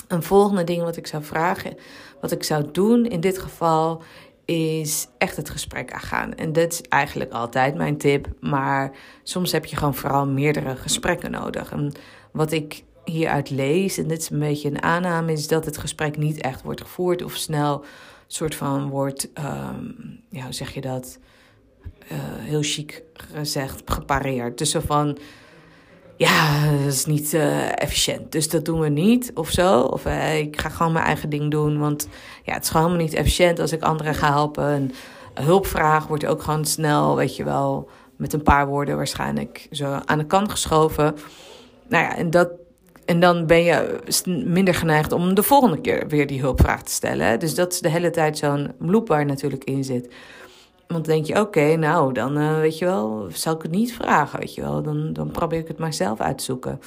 Een 0.09 0.23
volgende 0.23 0.65
ding 0.65 0.83
wat 0.83 0.97
ik 0.97 1.07
zou 1.07 1.23
vragen, 1.23 1.77
wat 2.21 2.31
ik 2.31 2.43
zou 2.43 2.71
doen 2.73 3.07
in 3.07 3.21
dit 3.21 3.39
geval, 3.39 4.03
is 4.45 5.09
echt 5.19 5.37
het 5.37 5.51
gesprek 5.51 5.93
aangaan. 5.93 6.35
En 6.35 6.53
dat 6.53 6.73
is 6.73 6.83
eigenlijk 6.83 7.33
altijd 7.33 7.75
mijn 7.75 7.97
tip, 7.97 8.29
maar 8.41 8.93
soms 9.23 9.53
heb 9.53 9.65
je 9.65 9.77
gewoon 9.77 9.95
vooral 9.95 10.27
meerdere 10.27 10.77
gesprekken 10.77 11.31
nodig. 11.31 11.73
En 11.73 11.93
wat 12.33 12.53
ik 12.53 12.85
hieruit 13.05 13.51
lees, 13.51 13.99
en 13.99 14.09
dit 14.09 14.21
is 14.21 14.31
een 14.31 14.39
beetje 14.39 14.69
een 14.69 14.83
aanname, 14.83 15.33
is 15.33 15.49
dat 15.49 15.65
het 15.65 15.79
gesprek 15.79 16.17
niet 16.17 16.41
echt 16.41 16.63
wordt 16.63 16.81
gevoerd 16.81 17.23
of 17.23 17.35
snel 17.35 17.85
soort 18.27 18.55
van 18.55 18.89
wordt, 18.89 19.31
um, 19.39 20.21
ja, 20.29 20.43
hoe 20.43 20.53
zeg 20.53 20.75
je 20.75 20.81
dat? 20.81 21.19
Uh, 22.13 22.19
heel 22.21 22.63
chic 22.63 23.03
gezegd, 23.13 23.83
gepareerd. 23.85 24.59
Dus 24.59 24.71
zo 24.71 24.81
van, 24.81 25.19
ja, 26.25 26.71
dat 26.71 26.93
is 26.93 27.05
niet 27.05 27.33
uh, 27.33 27.83
efficiënt. 27.83 28.33
Dus 28.33 28.49
dat 28.49 28.65
doen 28.65 28.81
we 28.81 28.89
niet 28.89 29.31
of 29.35 29.51
zo. 29.51 29.81
Of 29.81 30.07
uh, 30.07 30.39
ik 30.39 30.61
ga 30.61 30.69
gewoon 30.69 30.93
mijn 30.93 31.05
eigen 31.05 31.29
ding 31.29 31.51
doen. 31.51 31.79
Want 31.79 32.09
ja, 32.43 32.53
het 32.53 32.63
is 32.63 32.71
gewoon 32.71 32.87
helemaal 32.87 33.07
niet 33.07 33.17
efficiënt 33.17 33.59
als 33.59 33.73
ik 33.73 33.83
anderen 33.83 34.15
ga 34.15 34.33
helpen. 34.33 34.65
Een 34.65 34.93
hulpvraag 35.35 36.07
wordt 36.07 36.27
ook 36.27 36.43
gewoon 36.43 36.65
snel, 36.65 37.17
weet 37.17 37.37
je 37.37 37.45
wel, 37.45 37.89
met 38.17 38.33
een 38.33 38.43
paar 38.43 38.67
woorden 38.67 38.97
waarschijnlijk 38.97 39.69
zo 39.71 39.99
aan 40.05 40.19
de 40.19 40.27
kant 40.27 40.51
geschoven. 40.51 41.15
Nou 41.89 42.05
ja, 42.05 42.17
en 42.17 42.31
dat, 42.31 42.49
en 43.05 43.21
dan 43.21 43.47
ben 43.47 43.63
je 43.63 44.01
minder 44.47 44.75
geneigd 44.75 45.13
om 45.13 45.35
de 45.35 45.43
volgende 45.43 45.81
keer 45.81 46.09
weer 46.09 46.27
die 46.27 46.41
hulpvraag 46.41 46.83
te 46.83 46.93
stellen. 46.93 47.39
Dus 47.39 47.55
dat 47.55 47.73
is 47.73 47.81
de 47.81 47.91
hele 47.91 48.11
tijd 48.11 48.39
zo'n 48.39 48.73
loop 48.79 49.09
waar 49.09 49.27
natuurlijk 49.27 49.65
in 49.65 49.85
zit. 49.85 50.13
Want 50.95 51.07
dan 51.07 51.15
denk 51.15 51.27
je, 51.27 51.41
oké, 51.41 51.77
nou, 51.77 52.13
dan 52.13 52.39
uh, 52.39 52.59
weet 52.59 52.79
je 52.79 52.85
wel, 52.85 53.29
zal 53.33 53.55
ik 53.55 53.63
het 53.63 53.71
niet 53.71 53.95
vragen, 53.95 54.39
weet 54.39 54.55
je 54.55 54.61
wel. 54.61 54.83
Dan, 54.83 55.13
dan 55.13 55.31
probeer 55.31 55.59
ik 55.59 55.69
het 55.69 55.79
maar 55.79 55.95
zelf 55.95 56.21
uit 56.21 56.39
te 56.39 56.45
zoeken. 56.45 56.81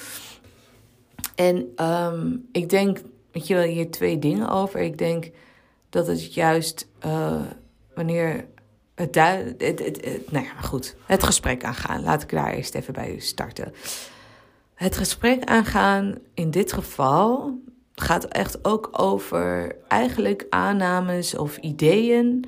En 1.34 1.84
um, 1.86 2.48
ik 2.52 2.68
denk, 2.68 3.00
weet 3.32 3.46
je 3.46 3.54
wel, 3.54 3.62
hier 3.62 3.90
twee 3.90 4.18
dingen 4.18 4.48
over. 4.48 4.80
Ik 4.80 4.98
denk 4.98 5.30
dat 5.90 6.06
het 6.06 6.34
juist 6.34 6.88
uh, 7.06 7.40
wanneer 7.94 8.46
het, 8.94 9.14
het, 9.14 9.80
het, 9.80 10.30
nou 10.30 10.44
ja, 10.44 10.60
goed, 10.62 10.96
het 11.06 11.22
gesprek 11.22 11.64
aangaan. 11.64 12.02
Laat 12.02 12.22
ik 12.22 12.30
daar 12.30 12.52
eerst 12.52 12.74
even 12.74 12.92
bij 12.92 13.18
starten. 13.18 13.72
Het 14.74 14.96
gesprek 14.96 15.44
aangaan 15.44 16.18
in 16.34 16.50
dit 16.50 16.72
geval 16.72 17.58
gaat 17.94 18.24
echt 18.24 18.64
ook 18.64 18.88
over 18.92 19.76
eigenlijk 19.88 20.46
aannames 20.50 21.36
of 21.36 21.56
ideeën. 21.56 22.44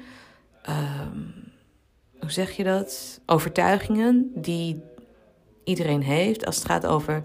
Um, 0.69 1.40
hoe 2.21 2.31
zeg 2.31 2.51
je 2.51 2.65
dat? 2.65 3.21
Overtuigingen 3.27 4.31
die 4.35 4.83
iedereen 5.65 6.03
heeft 6.03 6.47
als 6.47 6.57
het 6.57 6.65
gaat 6.65 6.87
over 6.87 7.23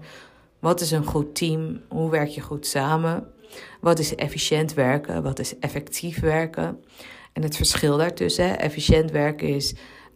wat 0.58 0.80
is 0.80 0.90
een 0.90 1.04
goed 1.04 1.34
team, 1.34 1.80
hoe 1.88 2.10
werk 2.10 2.28
je 2.28 2.40
goed 2.40 2.66
samen, 2.66 3.32
wat 3.80 3.98
is 3.98 4.14
efficiënt 4.14 4.74
werken, 4.74 5.22
wat 5.22 5.38
is 5.38 5.58
effectief 5.58 6.20
werken. 6.20 6.84
En 7.32 7.42
het 7.42 7.56
verschil 7.56 7.96
daartussen, 7.96 8.58
efficiënt 8.58 9.10
werken 9.10 9.48
is 9.48 9.74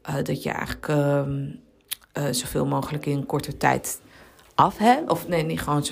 uh, 0.09 0.15
dat 0.23 0.43
je 0.43 0.51
eigenlijk 0.51 0.89
uh, 0.89 1.23
uh, 2.19 2.33
zoveel 2.33 2.67
mogelijk 2.67 3.07
in 3.07 3.27
korte 3.27 3.57
tijd 3.57 4.01
af 4.55 4.79
hebt. 4.79 5.11
Of 5.11 5.29
nee, 5.29 5.43
niet 5.43 5.61
gewoon, 5.61 5.85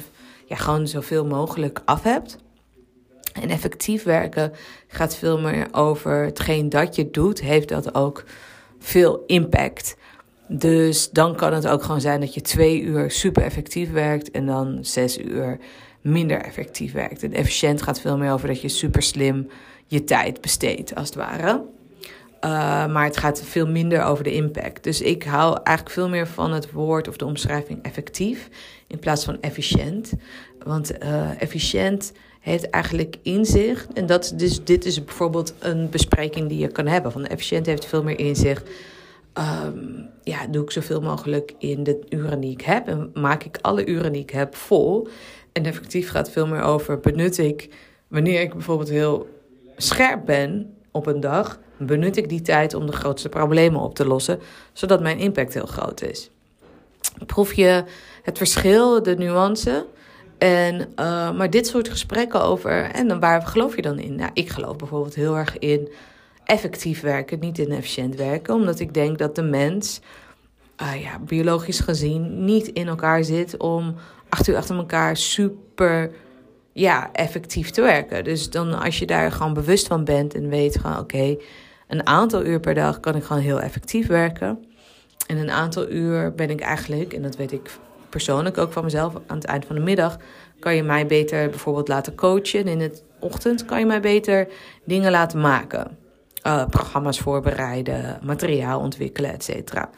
ja, 0.47 0.57
gewoon 0.57 0.88
zoveel 0.88 1.26
mogelijk 1.26 1.83
af 1.85 2.02
hebt. 2.02 2.38
En 3.33 3.50
effectief 3.50 4.02
werken 4.02 4.52
gaat 4.87 5.16
veel 5.16 5.38
meer 5.40 5.68
over 5.73 6.25
hetgeen 6.25 6.68
dat 6.68 6.97
je 6.97 7.11
doet, 7.11 7.40
heeft 7.40 7.68
dat 7.68 7.95
ook 7.95 8.25
veel 8.79 9.23
impact. 9.27 9.97
Dus 10.49 11.11
dan 11.11 11.37
kan 11.37 11.53
het 11.53 11.67
ook 11.67 11.83
gewoon 11.83 12.01
zijn 12.01 12.21
dat 12.21 12.35
je 12.35 12.41
twee 12.41 12.83
uur 12.83 13.11
super 13.11 13.43
effectief 13.43 13.91
werkt 13.91 14.31
en 14.31 14.47
dan 14.47 14.79
zes 14.81 15.19
uur 15.19 15.59
minder 16.01 16.41
effectief 16.41 16.93
werkt. 16.93 17.23
En 17.23 17.33
efficiënt 17.33 17.83
gaat 17.83 18.01
veel 18.01 18.19
meer 18.19 18.33
over 18.33 18.49
dat 18.49 18.61
je 18.61 18.69
super 18.69 19.03
slim 19.03 19.49
je 19.87 20.05
tijd 20.05 20.41
besteedt, 20.41 20.95
als 20.95 21.07
het 21.07 21.17
ware. 21.17 21.65
Uh, 22.45 22.51
maar 22.87 23.05
het 23.05 23.17
gaat 23.17 23.43
veel 23.43 23.67
minder 23.67 24.03
over 24.03 24.25
de 24.25 24.33
impact. 24.33 24.85
Dus 24.85 25.01
ik 25.01 25.23
hou 25.23 25.59
eigenlijk 25.63 25.97
veel 25.97 26.09
meer 26.09 26.27
van 26.27 26.53
het 26.53 26.73
woord 26.73 27.09
of 27.09 27.17
de 27.17 27.25
omschrijving 27.25 27.83
effectief 27.83 28.49
in 28.87 28.99
plaats 28.99 29.25
van 29.25 29.41
efficiënt. 29.41 30.13
Want 30.65 31.03
uh, 31.03 31.43
efficiënt 31.43 32.13
heeft 32.40 32.71
eigenlijk 32.71 33.16
inzicht. 33.23 33.92
En 33.92 34.07
dat, 34.07 34.33
dus 34.37 34.64
dit 34.64 34.85
is 34.85 35.04
bijvoorbeeld 35.04 35.54
een 35.59 35.90
bespreking 35.90 36.49
die 36.49 36.59
je 36.59 36.68
kan 36.68 36.87
hebben. 36.87 37.12
Van 37.12 37.26
efficiënt 37.26 37.66
heeft 37.66 37.87
veel 37.87 38.02
meer 38.02 38.18
inzicht. 38.18 38.71
Um, 39.38 40.09
ja, 40.23 40.47
doe 40.47 40.62
ik 40.62 40.71
zoveel 40.71 41.00
mogelijk 41.00 41.54
in 41.59 41.83
de 41.83 42.00
uren 42.09 42.40
die 42.40 42.52
ik 42.52 42.61
heb. 42.61 42.88
En 42.88 43.11
maak 43.14 43.45
ik 43.45 43.59
alle 43.61 43.87
uren 43.87 44.12
die 44.12 44.23
ik 44.23 44.30
heb 44.30 44.57
vol. 44.57 45.09
En 45.52 45.64
effectief 45.64 46.11
gaat 46.11 46.30
veel 46.30 46.47
meer 46.47 46.62
over 46.62 47.00
benut 47.00 47.38
ik, 47.38 47.68
wanneer 48.09 48.40
ik 48.40 48.52
bijvoorbeeld 48.52 48.88
heel 48.88 49.28
scherp 49.76 50.26
ben 50.26 50.75
op 50.90 51.07
een 51.07 51.21
dag, 51.21 51.59
benut 51.76 52.16
ik 52.16 52.28
die 52.28 52.40
tijd 52.40 52.75
om 52.75 52.87
de 52.87 52.92
grootste 52.92 53.28
problemen 53.28 53.80
op 53.80 53.95
te 53.95 54.07
lossen, 54.07 54.40
zodat 54.73 55.00
mijn 55.00 55.18
impact 55.18 55.54
heel 55.54 55.66
groot 55.66 56.02
is. 56.02 56.30
Proef 57.26 57.52
je 57.52 57.85
het 58.23 58.38
verschil, 58.38 59.02
de 59.02 59.14
nuance? 59.14 59.87
En, 60.38 60.80
uh, 60.80 61.33
maar 61.33 61.50
dit 61.50 61.66
soort 61.66 61.88
gesprekken 61.88 62.42
over, 62.42 62.90
en 62.90 63.09
dan 63.09 63.21
waar 63.21 63.42
geloof 63.42 63.76
je 63.76 63.83
dan 63.83 63.99
in? 63.99 64.14
Nou, 64.14 64.30
ik 64.35 64.49
geloof 64.49 64.76
bijvoorbeeld 64.76 65.14
heel 65.14 65.37
erg 65.37 65.59
in 65.59 65.88
effectief 66.45 67.00
werken, 67.00 67.38
niet 67.38 67.59
in 67.59 67.71
efficiënt 67.71 68.14
werken, 68.14 68.54
omdat 68.54 68.80
ik 68.80 68.95
denk 68.95 69.18
dat 69.18 69.35
de 69.35 69.42
mens, 69.42 70.00
uh, 70.83 71.02
ja, 71.02 71.18
biologisch 71.18 71.80
gezien, 71.80 72.45
niet 72.45 72.66
in 72.66 72.88
elkaar 72.88 73.25
zit 73.25 73.57
om 73.57 73.95
acht 74.28 74.49
uur 74.49 74.57
achter 74.57 74.76
elkaar 74.76 75.16
super 75.16 76.11
ja, 76.73 77.12
effectief 77.12 77.71
te 77.71 77.80
werken. 77.80 78.25
Dus 78.25 78.50
dan 78.50 78.80
als 78.80 78.99
je 78.99 79.07
daar 79.07 79.33
gewoon 79.33 79.54
bewust 79.54 79.87
van 79.87 80.04
bent 80.04 80.35
en 80.35 80.49
weet 80.49 80.78
van 80.83 80.99
oké, 80.99 81.37
een 81.88 82.07
aantal 82.07 82.45
uur 82.45 82.61
per 82.61 82.75
dag 82.75 83.00
kan 83.00 83.14
ik 83.14 83.25
gewoon 83.25 83.42
heel 83.42 83.61
effectief 83.61 84.07
werken. 84.07 84.64
En 85.26 85.37
een 85.37 85.50
aantal 85.50 85.90
uur 85.90 86.35
ben 86.35 86.50
ik 86.50 86.61
eigenlijk, 86.61 87.12
en 87.12 87.23
dat 87.23 87.37
weet 87.37 87.52
ik 87.52 87.71
persoonlijk 88.09 88.59
ook 88.59 88.73
van 88.73 88.85
mezelf, 88.85 89.15
aan 89.27 89.37
het 89.37 89.47
eind 89.47 89.65
van 89.65 89.77
de 89.77 89.83
middag 89.83 90.17
kan 90.61 90.75
je 90.75 90.83
mij 90.83 91.07
beter 91.07 91.50
bijvoorbeeld 91.50 91.88
laten 91.88 92.15
coachen. 92.15 92.61
En 92.61 92.67
in 92.67 92.79
de 92.79 93.00
ochtend 93.21 93.65
kan 93.65 93.79
je 93.79 93.87
mij 93.87 94.00
beter 94.00 94.49
dingen 94.85 95.11
laten 95.11 95.41
maken. 95.41 95.99
Uh, 96.47 96.67
programma's 96.67 97.21
voorbereiden, 97.21 98.19
materiaal 98.23 98.81
ontwikkelen, 98.81 99.33
et 99.33 99.45
cetera. 99.45 99.91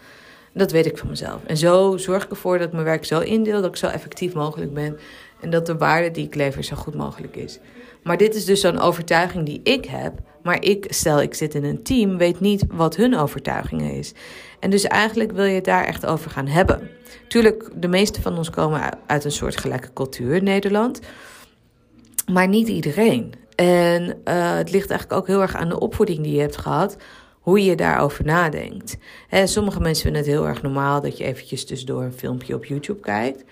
Dat 0.52 0.70
weet 0.70 0.86
ik 0.86 0.98
van 0.98 1.08
mezelf. 1.08 1.40
En 1.46 1.56
zo 1.56 1.96
zorg 1.96 2.24
ik 2.24 2.30
ervoor 2.30 2.58
dat 2.58 2.66
ik 2.66 2.72
mijn 2.72 2.84
werk 2.84 3.04
zo 3.04 3.20
indeel 3.20 3.60
dat 3.60 3.70
ik 3.70 3.76
zo 3.76 3.86
effectief 3.86 4.34
mogelijk 4.34 4.74
ben. 4.74 4.98
En 5.40 5.50
dat 5.50 5.66
de 5.66 5.76
waarde 5.76 6.10
die 6.10 6.26
ik 6.26 6.34
lever 6.34 6.64
zo 6.64 6.76
goed 6.76 6.94
mogelijk 6.94 7.36
is. 7.36 7.58
Maar 8.02 8.16
dit 8.16 8.34
is 8.34 8.44
dus 8.44 8.60
zo'n 8.60 8.78
overtuiging 8.78 9.46
die 9.46 9.60
ik 9.62 9.84
heb. 9.84 10.12
Maar 10.42 10.64
ik, 10.64 10.86
stel 10.88 11.20
ik 11.20 11.34
zit 11.34 11.54
in 11.54 11.64
een 11.64 11.82
team, 11.82 12.18
weet 12.18 12.40
niet 12.40 12.64
wat 12.70 12.96
hun 12.96 13.16
overtuigingen 13.16 13.92
is. 13.92 14.12
En 14.60 14.70
dus 14.70 14.84
eigenlijk 14.84 15.32
wil 15.32 15.44
je 15.44 15.54
het 15.54 15.64
daar 15.64 15.84
echt 15.84 16.06
over 16.06 16.30
gaan 16.30 16.46
hebben. 16.46 16.90
Tuurlijk, 17.28 17.70
de 17.76 17.88
meeste 17.88 18.22
van 18.22 18.36
ons 18.36 18.50
komen 18.50 18.80
uit 19.06 19.24
een 19.24 19.32
soort 19.32 19.56
gelijke 19.56 19.92
cultuur 19.92 20.34
in 20.34 20.44
Nederland. 20.44 21.00
Maar 22.32 22.48
niet 22.48 22.68
iedereen. 22.68 23.32
En 23.54 24.02
uh, 24.02 24.54
het 24.54 24.70
ligt 24.70 24.90
eigenlijk 24.90 25.20
ook 25.20 25.26
heel 25.26 25.40
erg 25.40 25.54
aan 25.54 25.68
de 25.68 25.80
opvoeding 25.80 26.22
die 26.22 26.34
je 26.34 26.40
hebt 26.40 26.56
gehad 26.56 26.96
hoe 27.40 27.64
je 27.64 27.76
daarover 27.76 28.24
nadenkt. 28.24 28.96
Sommige 29.44 29.80
mensen 29.80 30.02
vinden 30.02 30.22
het 30.22 30.30
heel 30.30 30.46
erg 30.46 30.62
normaal 30.62 31.00
dat 31.00 31.18
je 31.18 31.24
eventjes 31.24 31.64
tussendoor 31.64 32.02
een 32.02 32.12
filmpje 32.12 32.54
op 32.54 32.64
YouTube 32.64 33.00
kijkt. 33.00 33.44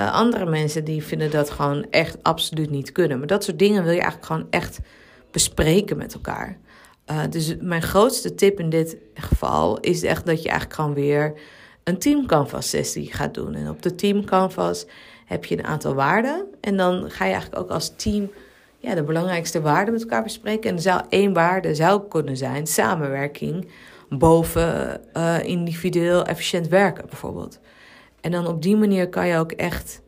Uh, 0.00 0.12
andere 0.12 0.46
mensen 0.46 0.84
die 0.84 1.04
vinden 1.04 1.30
dat 1.30 1.50
gewoon 1.50 1.86
echt 1.90 2.22
absoluut 2.22 2.70
niet 2.70 2.92
kunnen. 2.92 3.18
Maar 3.18 3.26
dat 3.26 3.44
soort 3.44 3.58
dingen 3.58 3.82
wil 3.82 3.92
je 3.92 4.00
eigenlijk 4.00 4.26
gewoon 4.32 4.46
echt 4.50 4.78
bespreken 5.30 5.96
met 5.96 6.14
elkaar. 6.14 6.58
Uh, 7.10 7.20
dus 7.30 7.56
mijn 7.60 7.82
grootste 7.82 8.34
tip 8.34 8.60
in 8.60 8.70
dit 8.70 8.96
geval 9.14 9.80
is 9.80 10.02
echt 10.02 10.26
dat 10.26 10.42
je 10.42 10.48
eigenlijk 10.48 10.80
gewoon 10.80 10.94
weer 10.94 11.34
een 11.84 11.98
team 11.98 12.26
canvas 12.26 12.68
sessie 12.68 13.12
gaat 13.12 13.34
doen. 13.34 13.54
En 13.54 13.68
op 13.68 13.82
de 13.82 13.94
team 13.94 14.24
canvas 14.24 14.86
heb 15.24 15.44
je 15.44 15.58
een 15.58 15.66
aantal 15.66 15.94
waarden. 15.94 16.46
En 16.60 16.76
dan 16.76 17.10
ga 17.10 17.24
je 17.24 17.32
eigenlijk 17.32 17.62
ook 17.62 17.70
als 17.70 17.92
team 17.96 18.30
ja, 18.78 18.94
de 18.94 19.02
belangrijkste 19.02 19.60
waarden 19.60 19.92
met 19.92 20.02
elkaar 20.02 20.22
bespreken. 20.22 20.70
En 20.70 20.76
er 20.76 20.82
zou 20.82 21.02
één 21.08 21.32
waarde 21.32 21.74
zou 21.74 22.08
kunnen 22.08 22.36
zijn 22.36 22.66
samenwerking 22.66 23.68
boven 24.08 25.00
uh, 25.16 25.44
individueel 25.44 26.24
efficiënt 26.24 26.68
werken 26.68 27.06
bijvoorbeeld. 27.08 27.60
En 28.20 28.30
dan 28.30 28.46
op 28.46 28.62
die 28.62 28.76
manier 28.76 29.08
kan 29.08 29.26
je 29.26 29.36
ook 29.36 29.52
echt 29.52 30.02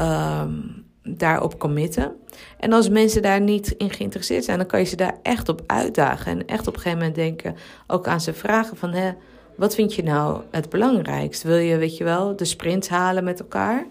um, 0.00 0.84
daarop 1.02 1.58
committen. 1.58 2.12
En 2.58 2.72
als 2.72 2.88
mensen 2.88 3.22
daar 3.22 3.40
niet 3.40 3.70
in 3.70 3.90
geïnteresseerd 3.90 4.44
zijn, 4.44 4.58
dan 4.58 4.66
kan 4.66 4.80
je 4.80 4.86
ze 4.86 4.96
daar 4.96 5.18
echt 5.22 5.48
op 5.48 5.62
uitdagen. 5.66 6.32
En 6.32 6.46
echt 6.46 6.66
op 6.66 6.74
een 6.74 6.80
gegeven 6.80 6.98
moment 6.98 7.16
denken, 7.16 7.56
ook 7.86 8.06
aan 8.06 8.20
ze 8.20 8.32
vragen 8.32 8.76
van... 8.76 8.92
Hè, 8.92 9.12
wat 9.56 9.74
vind 9.74 9.94
je 9.94 10.02
nou 10.02 10.40
het 10.50 10.68
belangrijkst? 10.68 11.42
Wil 11.42 11.56
je, 11.56 11.76
weet 11.76 11.96
je 11.96 12.04
wel, 12.04 12.36
de 12.36 12.44
sprints 12.44 12.88
halen 12.88 13.24
met 13.24 13.40
elkaar? 13.40 13.86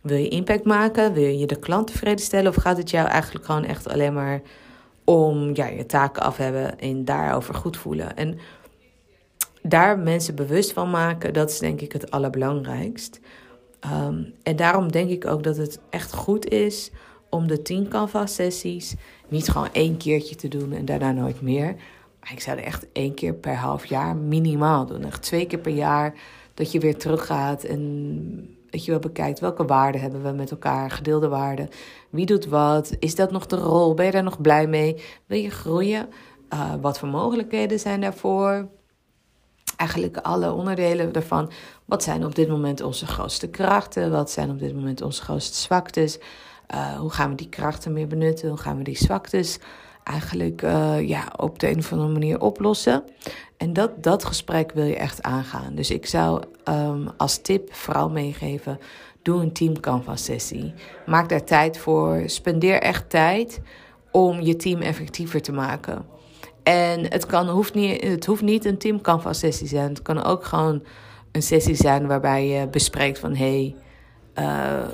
Wil 0.00 0.16
je 0.16 0.28
impact 0.28 0.64
maken? 0.64 1.12
Wil 1.12 1.24
je 1.24 1.46
de 1.46 1.58
klant 1.58 1.86
tevreden 1.86 2.24
stellen? 2.24 2.50
Of 2.50 2.56
gaat 2.56 2.76
het 2.76 2.90
jou 2.90 3.08
eigenlijk 3.08 3.44
gewoon 3.44 3.64
echt 3.64 3.88
alleen 3.88 4.14
maar 4.14 4.40
om 5.04 5.50
ja, 5.54 5.66
je 5.66 5.86
taken 5.86 6.22
af 6.22 6.36
hebben 6.36 6.78
en 6.78 7.04
daarover 7.04 7.54
goed 7.54 7.76
voelen? 7.76 8.16
En 8.16 8.38
daar 9.68 9.98
mensen 9.98 10.34
bewust 10.34 10.72
van 10.72 10.90
maken, 10.90 11.32
dat 11.32 11.50
is 11.50 11.58
denk 11.58 11.80
ik 11.80 11.92
het 11.92 12.10
allerbelangrijkst. 12.10 13.20
Ehm, 13.80 14.22
en 14.42 14.56
daarom 14.56 14.92
denk 14.92 15.10
ik 15.10 15.26
ook 15.26 15.42
dat 15.42 15.56
het 15.56 15.80
echt 15.90 16.12
goed 16.12 16.48
is 16.48 16.90
om 17.30 17.48
de 17.48 17.62
10 17.62 17.88
Canvas 17.88 18.34
sessies 18.34 18.94
niet 19.28 19.48
gewoon 19.48 19.68
één 19.72 19.96
keertje 19.96 20.34
te 20.34 20.48
doen 20.48 20.72
en 20.72 20.84
daarna 20.84 21.12
nooit 21.12 21.40
meer. 21.40 21.74
Maar 22.20 22.32
ik 22.32 22.40
zou 22.40 22.58
er 22.58 22.64
echt 22.64 22.86
één 22.92 23.14
keer 23.14 23.34
per 23.34 23.54
half 23.54 23.84
jaar 23.84 24.16
minimaal 24.16 24.86
doen. 24.86 25.04
Echt 25.04 25.22
twee 25.22 25.46
keer 25.46 25.58
per 25.58 25.72
jaar 25.72 26.14
dat 26.54 26.72
je 26.72 26.78
weer 26.78 26.96
teruggaat 26.96 27.64
en 27.64 28.56
dat 28.70 28.84
je 28.84 28.90
wel 28.90 29.00
bekijkt 29.00 29.40
welke 29.40 29.64
waarden 29.64 30.00
hebben 30.00 30.22
we 30.22 30.30
met 30.30 30.50
elkaar, 30.50 30.90
gedeelde 30.90 31.28
waarden. 31.28 31.68
Wie 32.10 32.26
doet 32.26 32.46
wat? 32.46 32.96
Is 32.98 33.14
dat 33.14 33.30
nog 33.30 33.46
de 33.46 33.56
rol? 33.56 33.94
Ben 33.94 34.06
je 34.06 34.12
daar 34.12 34.22
nog 34.22 34.40
blij 34.40 34.66
mee? 34.66 35.02
Wil 35.26 35.38
je 35.38 35.50
groeien? 35.50 36.08
Uh, 36.52 36.74
wat 36.80 36.98
voor 36.98 37.08
mogelijkheden 37.08 37.78
zijn 37.78 38.00
daarvoor? 38.00 38.68
Eigenlijk 39.76 40.16
alle 40.16 40.52
onderdelen 40.52 41.12
daarvan. 41.12 41.50
Wat 41.84 42.02
zijn 42.02 42.24
op 42.24 42.34
dit 42.34 42.48
moment 42.48 42.80
onze 42.80 43.06
grootste 43.06 43.48
krachten? 43.48 44.10
Wat 44.10 44.30
zijn 44.30 44.50
op 44.50 44.58
dit 44.58 44.74
moment 44.74 45.02
onze 45.02 45.22
grootste 45.22 45.56
zwaktes? 45.56 46.18
Uh, 46.74 46.98
hoe 46.98 47.10
gaan 47.10 47.30
we 47.30 47.36
die 47.36 47.48
krachten 47.48 47.92
meer 47.92 48.06
benutten? 48.06 48.48
Hoe 48.48 48.58
gaan 48.58 48.76
we 48.76 48.82
die 48.82 48.96
zwaktes 48.96 49.58
eigenlijk 50.04 50.62
uh, 50.62 51.08
ja, 51.08 51.32
op 51.36 51.58
de 51.58 51.70
een 51.70 51.78
of 51.78 51.92
andere 51.92 52.12
manier 52.12 52.40
oplossen? 52.40 53.04
En 53.56 53.72
dat, 53.72 54.02
dat 54.02 54.24
gesprek 54.24 54.72
wil 54.72 54.84
je 54.84 54.96
echt 54.96 55.22
aangaan. 55.22 55.74
Dus 55.74 55.90
ik 55.90 56.06
zou 56.06 56.42
um, 56.68 57.08
als 57.16 57.38
tip 57.38 57.74
vooral 57.74 58.10
meegeven: 58.10 58.78
doe 59.22 59.42
een 59.42 59.52
team 59.52 59.80
canvas 59.80 60.24
sessie. 60.24 60.74
Maak 61.06 61.28
daar 61.28 61.44
tijd 61.44 61.78
voor. 61.78 62.22
Spendeer 62.26 62.80
echt 62.80 63.10
tijd 63.10 63.60
om 64.10 64.40
je 64.40 64.56
team 64.56 64.80
effectiever 64.80 65.42
te 65.42 65.52
maken. 65.52 66.04
En 66.66 67.10
het, 67.10 67.26
kan, 67.26 67.48
hoeft, 67.48 67.74
niet, 67.74 68.02
het 68.02 68.26
hoeft 68.26 68.42
niet 68.42 68.64
een 68.64 68.78
team 68.78 69.00
canvas 69.00 69.38
sessie 69.38 69.68
zijn. 69.68 69.88
Het 69.88 70.02
kan 70.02 70.24
ook 70.24 70.44
gewoon 70.44 70.82
een 71.32 71.42
sessie 71.42 71.74
zijn 71.74 72.06
waarbij 72.06 72.46
je 72.46 72.66
bespreekt 72.66 73.18
van 73.18 73.34
hey, 73.34 73.74
uh, 74.38 74.88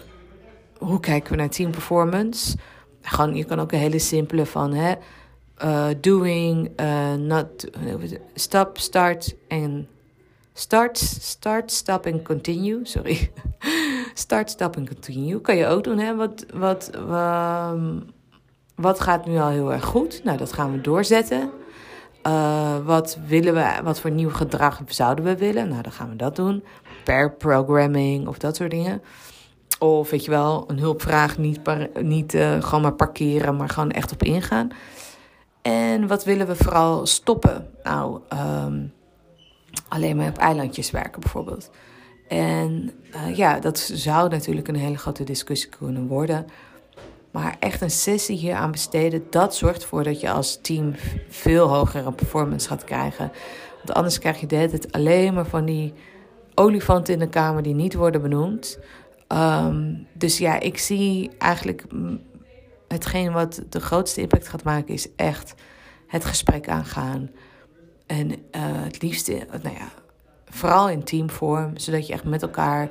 hoe 0.79 1.01
kijken 1.01 1.31
we 1.31 1.37
naar 1.37 1.49
team 1.49 1.71
performance? 1.71 2.57
Gewoon, 3.01 3.37
je 3.37 3.45
kan 3.45 3.61
ook 3.61 3.73
een 3.73 3.79
hele 3.79 3.99
simpele 3.99 4.47
van 4.47 4.73
hè, 4.75 4.95
uh, 5.65 5.87
doing, 6.01 6.81
uh, 6.81 7.15
not, 7.15 7.71
stop, 8.35 8.79
start 8.79 9.35
en 9.49 9.89
start, 10.53 10.99
start, 11.21 11.71
stop 11.71 12.07
en 12.07 12.23
continue. 12.23 12.81
Sorry. 12.83 13.31
start, 14.15 14.51
stop 14.51 14.77
en 14.77 14.89
continue. 14.89 15.41
Kan 15.41 15.57
je 15.57 15.67
ook 15.67 15.85
doen. 15.85 15.99
Hè? 15.99 16.15
Wat, 16.17 16.47
wat, 16.55 16.91
um, 16.95 18.03
wat 18.75 19.01
gaat 19.01 19.27
nu 19.27 19.39
al 19.39 19.49
heel 19.49 19.73
erg 19.73 19.85
goed? 19.85 20.21
Nou, 20.25 20.39
dat 20.39 20.53
gaan 20.53 20.73
we 20.73 20.81
doorzetten. 20.81 21.51
Uh, 22.27 22.77
wat 22.85 23.19
willen 23.27 23.55
we, 23.55 23.81
wat 23.83 24.01
voor 24.01 24.11
nieuw 24.11 24.31
gedrag 24.31 24.81
zouden 24.87 25.25
we 25.25 25.37
willen? 25.37 25.69
Nou, 25.69 25.83
dan 25.83 25.93
gaan 25.93 26.09
we 26.09 26.17
dat 26.17 26.37
doen. 26.37 26.65
Per 27.05 27.33
programming 27.33 28.29
of 28.29 28.39
dat 28.39 28.57
soort 28.57 28.71
dingen. 28.71 29.03
Of 29.79 30.11
weet 30.11 30.25
je 30.25 30.31
wel, 30.31 30.65
een 30.67 30.79
hulpvraag 30.79 31.39
niet, 31.39 31.61
niet 32.01 32.35
uh, 32.35 32.63
gewoon 32.63 32.83
maar 32.83 32.95
parkeren, 32.95 33.57
maar 33.57 33.69
gewoon 33.69 33.91
echt 33.91 34.13
op 34.13 34.23
ingaan. 34.23 34.71
En 35.63 36.07
wat 36.07 36.25
willen 36.25 36.47
we 36.47 36.57
vooral 36.57 37.07
stoppen? 37.07 37.69
Nou, 37.83 38.21
um, 38.65 38.93
alleen 39.89 40.17
maar 40.17 40.29
op 40.29 40.39
eilandjes 40.39 40.91
werken 40.91 41.21
bijvoorbeeld. 41.21 41.71
En 42.29 42.93
uh, 43.15 43.37
ja, 43.37 43.61
dat 43.61 43.79
zou 43.79 44.29
natuurlijk 44.29 44.69
een 44.69 44.77
hele 44.77 44.99
grote 44.99 45.25
discussie 45.25 45.69
kunnen 45.69 46.07
worden. 46.07 46.47
Maar 47.33 47.57
echt 47.59 47.81
een 47.81 47.91
sessie 47.91 48.37
hier 48.37 48.55
aan 48.55 48.71
besteden, 48.71 49.27
dat 49.31 49.55
zorgt 49.55 49.83
ervoor 49.83 50.03
dat 50.03 50.21
je 50.21 50.31
als 50.31 50.59
team 50.63 50.95
veel 51.29 51.69
hogere 51.69 52.13
performance 52.13 52.69
gaat 52.69 52.85
krijgen. 52.85 53.33
Want 53.77 53.93
anders 53.93 54.19
krijg 54.19 54.41
je 54.41 54.57
het 54.57 54.93
alleen 54.93 55.35
maar 55.35 55.47
van 55.47 55.65
die 55.65 55.95
olifanten 56.55 57.15
in 57.15 57.21
de 57.21 57.29
kamer 57.29 57.63
die 57.63 57.75
niet 57.75 57.95
worden 57.95 58.23
benoemd. 58.23 58.79
Um, 59.29 60.07
dus 60.13 60.39
ja, 60.39 60.61
ik 60.61 60.79
zie 60.79 61.31
eigenlijk 61.39 61.85
hetgeen 62.89 63.33
wat 63.33 63.63
de 63.69 63.81
grootste 63.81 64.21
impact 64.21 64.49
gaat 64.49 64.63
maken, 64.63 64.95
is 64.95 65.09
echt 65.17 65.55
het 66.07 66.25
gesprek 66.25 66.69
aangaan. 66.69 67.31
En 68.07 68.31
uh, 68.31 68.37
het 68.53 69.03
liefst, 69.03 69.29
nou 69.63 69.75
ja, 69.75 69.89
vooral 70.45 70.89
in 70.89 71.05
teamvorm, 71.05 71.77
zodat 71.77 72.07
je 72.07 72.13
echt 72.13 72.25
met 72.25 72.43
elkaar 72.43 72.83
een 72.83 72.91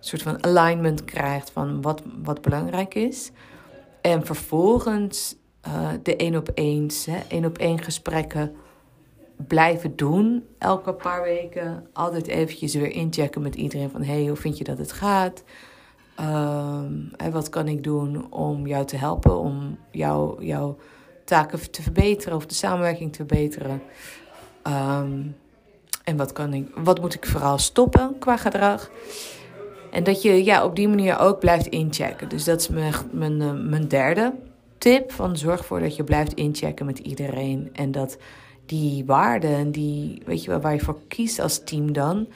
soort 0.00 0.22
van 0.22 0.44
alignment 0.44 1.04
krijgt 1.04 1.50
van 1.50 1.82
wat, 1.82 2.02
wat 2.22 2.42
belangrijk 2.42 2.94
is. 2.94 3.30
En 4.02 4.26
vervolgens 4.26 5.36
uh, 5.68 5.88
de 6.02 6.16
één 6.16 6.36
op 6.36 6.50
eens, 6.54 7.08
één 7.28 7.44
op 7.44 7.58
één 7.58 7.82
gesprekken 7.82 8.54
blijven 9.46 9.96
doen. 9.96 10.46
Elke 10.58 10.92
paar 10.92 11.22
weken 11.22 11.86
altijd 11.92 12.26
eventjes 12.26 12.74
weer 12.74 12.90
inchecken 12.90 13.42
met 13.42 13.54
iedereen 13.54 13.90
van... 13.90 14.02
hey, 14.02 14.26
hoe 14.26 14.36
vind 14.36 14.58
je 14.58 14.64
dat 14.64 14.78
het 14.78 14.92
gaat? 14.92 15.42
Um, 16.20 17.10
wat 17.30 17.48
kan 17.48 17.68
ik 17.68 17.84
doen 17.84 18.32
om 18.32 18.66
jou 18.66 18.84
te 18.84 18.96
helpen, 18.96 19.38
om 19.38 19.78
jou, 19.90 20.44
jouw 20.44 20.76
taken 21.24 21.70
te 21.70 21.82
verbeteren 21.82 22.36
of 22.36 22.46
de 22.46 22.54
samenwerking 22.54 23.10
te 23.12 23.24
verbeteren? 23.26 23.82
Um, 24.66 25.36
en 26.04 26.16
wat, 26.16 26.32
kan 26.32 26.54
ik, 26.54 26.68
wat 26.74 27.00
moet 27.00 27.14
ik 27.14 27.26
vooral 27.26 27.58
stoppen 27.58 28.18
qua 28.18 28.36
gedrag? 28.36 28.90
En 29.92 30.04
dat 30.04 30.22
je 30.22 30.44
ja, 30.44 30.64
op 30.64 30.76
die 30.76 30.88
manier 30.88 31.18
ook 31.18 31.38
blijft 31.38 31.66
inchecken. 31.66 32.28
Dus 32.28 32.44
dat 32.44 32.60
is 32.60 32.68
mijn, 32.68 32.94
mijn, 33.10 33.40
eh, 33.40 33.52
mijn 33.52 33.88
derde 33.88 34.32
tip. 34.78 35.12
Van 35.12 35.36
zorg 35.36 35.58
ervoor 35.58 35.80
dat 35.80 35.96
je 35.96 36.04
blijft 36.04 36.34
inchecken 36.34 36.86
met 36.86 36.98
iedereen. 36.98 37.70
En 37.72 37.90
dat 37.90 38.18
die 38.66 39.04
waarden, 39.04 39.70
die, 39.70 40.22
weet 40.24 40.44
je 40.44 40.50
wel, 40.50 40.60
waar 40.60 40.74
je 40.74 40.80
voor 40.80 40.98
kiest 41.08 41.40
als 41.40 41.64
team 41.64 41.92
dan 41.92 42.26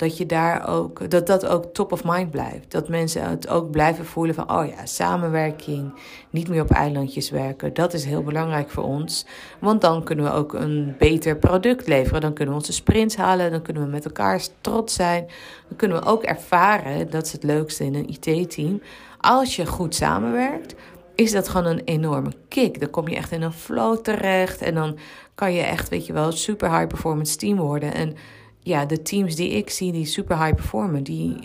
dat 0.00 0.16
je 0.16 0.26
daar 0.26 0.68
ook, 0.68 1.10
dat 1.10 1.26
dat 1.26 1.46
ook 1.46 1.64
top 1.64 1.92
of 1.92 2.04
mind 2.04 2.30
blijft. 2.30 2.70
Dat 2.70 2.88
mensen 2.88 3.28
het 3.28 3.48
ook 3.48 3.70
blijven 3.70 4.06
voelen 4.06 4.34
van, 4.34 4.50
oh 4.50 4.66
ja, 4.66 4.86
samenwerking, 4.86 5.92
niet 6.30 6.48
meer 6.48 6.62
op 6.62 6.70
eilandjes 6.70 7.30
werken. 7.30 7.74
Dat 7.74 7.92
is 7.94 8.04
heel 8.04 8.22
belangrijk 8.22 8.70
voor 8.70 8.84
ons. 8.84 9.26
Want 9.58 9.80
dan 9.80 10.04
kunnen 10.04 10.24
we 10.24 10.32
ook 10.32 10.54
een 10.54 10.94
beter 10.98 11.36
product 11.36 11.86
leveren. 11.86 12.20
Dan 12.20 12.32
kunnen 12.32 12.54
we 12.54 12.60
onze 12.60 12.72
sprints 12.72 13.16
halen. 13.16 13.50
Dan 13.50 13.62
kunnen 13.62 13.82
we 13.82 13.88
met 13.88 14.04
elkaar 14.04 14.42
trots 14.60 14.94
zijn. 14.94 15.26
Dan 15.68 15.76
kunnen 15.76 16.00
we 16.00 16.06
ook 16.06 16.22
ervaren, 16.22 17.10
dat 17.10 17.26
is 17.26 17.32
het 17.32 17.42
leukste 17.42 17.84
in 17.84 17.94
een 17.94 18.08
IT-team. 18.08 18.82
Als 19.18 19.56
je 19.56 19.66
goed 19.66 19.94
samenwerkt, 19.94 20.74
is 21.14 21.32
dat 21.32 21.48
gewoon 21.48 21.66
een 21.66 21.84
enorme 21.84 22.32
kick. 22.48 22.80
Dan 22.80 22.90
kom 22.90 23.08
je 23.08 23.16
echt 23.16 23.32
in 23.32 23.42
een 23.42 23.52
flow 23.52 23.96
terecht. 23.96 24.62
En 24.62 24.74
dan 24.74 24.98
kan 25.34 25.52
je 25.52 25.62
echt, 25.62 25.88
weet 25.88 26.06
je 26.06 26.12
wel, 26.12 26.32
super 26.32 26.70
high 26.70 26.86
performance 26.86 27.36
team 27.36 27.56
worden. 27.56 27.94
En 27.94 28.16
ja, 28.62 28.84
de 28.84 29.02
teams 29.02 29.36
die 29.36 29.50
ik 29.50 29.70
zie 29.70 29.92
die 29.92 30.06
super 30.06 30.42
high 30.42 30.54
performen, 30.54 31.02
die 31.02 31.36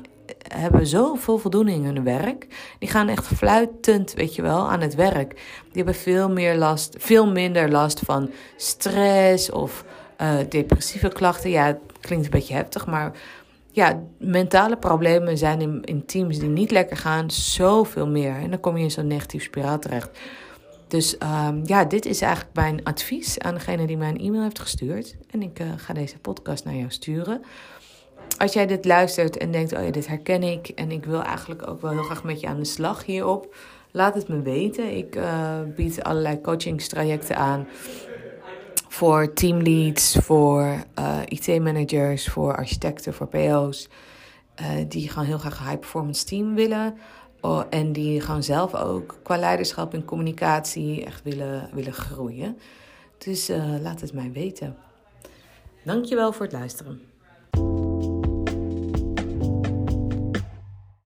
hebben 0.47 0.87
zoveel 0.87 1.37
voldoening 1.37 1.85
in 1.85 1.95
hun 1.95 2.03
werk. 2.03 2.47
Die 2.79 2.89
gaan 2.89 3.07
echt 3.07 3.27
fluitend, 3.27 4.13
weet 4.13 4.35
je 4.35 4.41
wel, 4.41 4.69
aan 4.69 4.81
het 4.81 4.95
werk. 4.95 5.29
Die 5.71 5.83
hebben 5.83 5.95
veel 5.95 6.29
meer 6.29 6.55
last, 6.55 6.95
veel 6.97 7.31
minder 7.31 7.71
last 7.71 7.99
van 7.99 8.29
stress 8.55 9.51
of 9.51 9.85
uh, 10.21 10.33
depressieve 10.49 11.07
klachten. 11.07 11.49
Ja, 11.49 11.65
het 11.65 11.79
klinkt 11.99 12.25
een 12.25 12.31
beetje 12.31 12.53
heftig, 12.53 12.85
maar 12.85 13.11
ja, 13.71 14.03
mentale 14.17 14.77
problemen 14.77 15.37
zijn 15.37 15.61
in, 15.61 15.81
in 15.83 16.05
teams 16.05 16.39
die 16.39 16.49
niet 16.49 16.71
lekker 16.71 16.97
gaan 16.97 17.31
zoveel 17.31 18.07
meer. 18.07 18.35
En 18.35 18.49
dan 18.49 18.59
kom 18.59 18.77
je 18.77 18.83
in 18.83 18.91
zo'n 18.91 19.07
negatief 19.07 19.43
spiraal 19.43 19.79
terecht. 19.79 20.09
Dus 20.95 21.15
um, 21.19 21.61
ja, 21.63 21.85
dit 21.85 22.05
is 22.05 22.21
eigenlijk 22.21 22.55
mijn 22.55 22.83
advies 22.83 23.39
aan 23.39 23.53
degene 23.53 23.87
die 23.87 23.97
mij 23.97 24.09
een 24.09 24.19
e-mail 24.19 24.43
heeft 24.43 24.59
gestuurd. 24.59 25.15
En 25.29 25.41
ik 25.41 25.59
uh, 25.59 25.67
ga 25.77 25.93
deze 25.93 26.17
podcast 26.17 26.65
naar 26.65 26.75
jou 26.75 26.91
sturen. 26.91 27.41
Als 28.37 28.53
jij 28.53 28.65
dit 28.65 28.85
luistert 28.85 29.37
en 29.37 29.51
denkt, 29.51 29.73
oh 29.73 29.83
ja, 29.83 29.91
dit 29.91 30.07
herken 30.07 30.43
ik 30.43 30.67
en 30.67 30.91
ik 30.91 31.05
wil 31.05 31.23
eigenlijk 31.23 31.67
ook 31.67 31.81
wel 31.81 31.91
heel 31.91 32.03
graag 32.03 32.23
met 32.23 32.39
je 32.39 32.47
aan 32.47 32.57
de 32.57 32.65
slag 32.65 33.05
hierop, 33.05 33.55
laat 33.91 34.15
het 34.15 34.27
me 34.27 34.41
weten. 34.41 34.97
Ik 34.97 35.15
uh, 35.15 35.59
bied 35.75 36.03
allerlei 36.03 36.41
coachingstrajecten 36.41 37.37
aan 37.37 37.67
voor 38.87 39.33
teamleads, 39.33 40.17
voor 40.21 40.83
uh, 40.99 41.19
IT-managers, 41.25 42.27
voor 42.27 42.55
architecten, 42.55 43.13
voor 43.13 43.27
PO's. 43.27 43.89
die 44.87 45.09
gewoon 45.09 45.27
heel 45.27 45.37
graag 45.37 45.59
een 45.59 45.65
high 45.65 45.79
performance 45.79 46.25
team 46.25 46.55
willen. 46.55 46.97
En 47.69 47.91
die 47.91 48.21
gewoon 48.21 48.43
zelf 48.43 48.75
ook 48.75 49.15
qua 49.23 49.37
leiderschap 49.37 49.93
en 49.93 50.05
communicatie 50.05 51.05
echt 51.05 51.23
willen, 51.23 51.69
willen 51.73 51.93
groeien. 51.93 52.57
Dus 53.17 53.49
uh, 53.49 53.75
laat 53.81 54.01
het 54.01 54.13
mij 54.13 54.31
weten. 54.31 54.77
Dankjewel 55.83 56.31
voor 56.31 56.45
het 56.45 56.53
luisteren. 56.53 57.01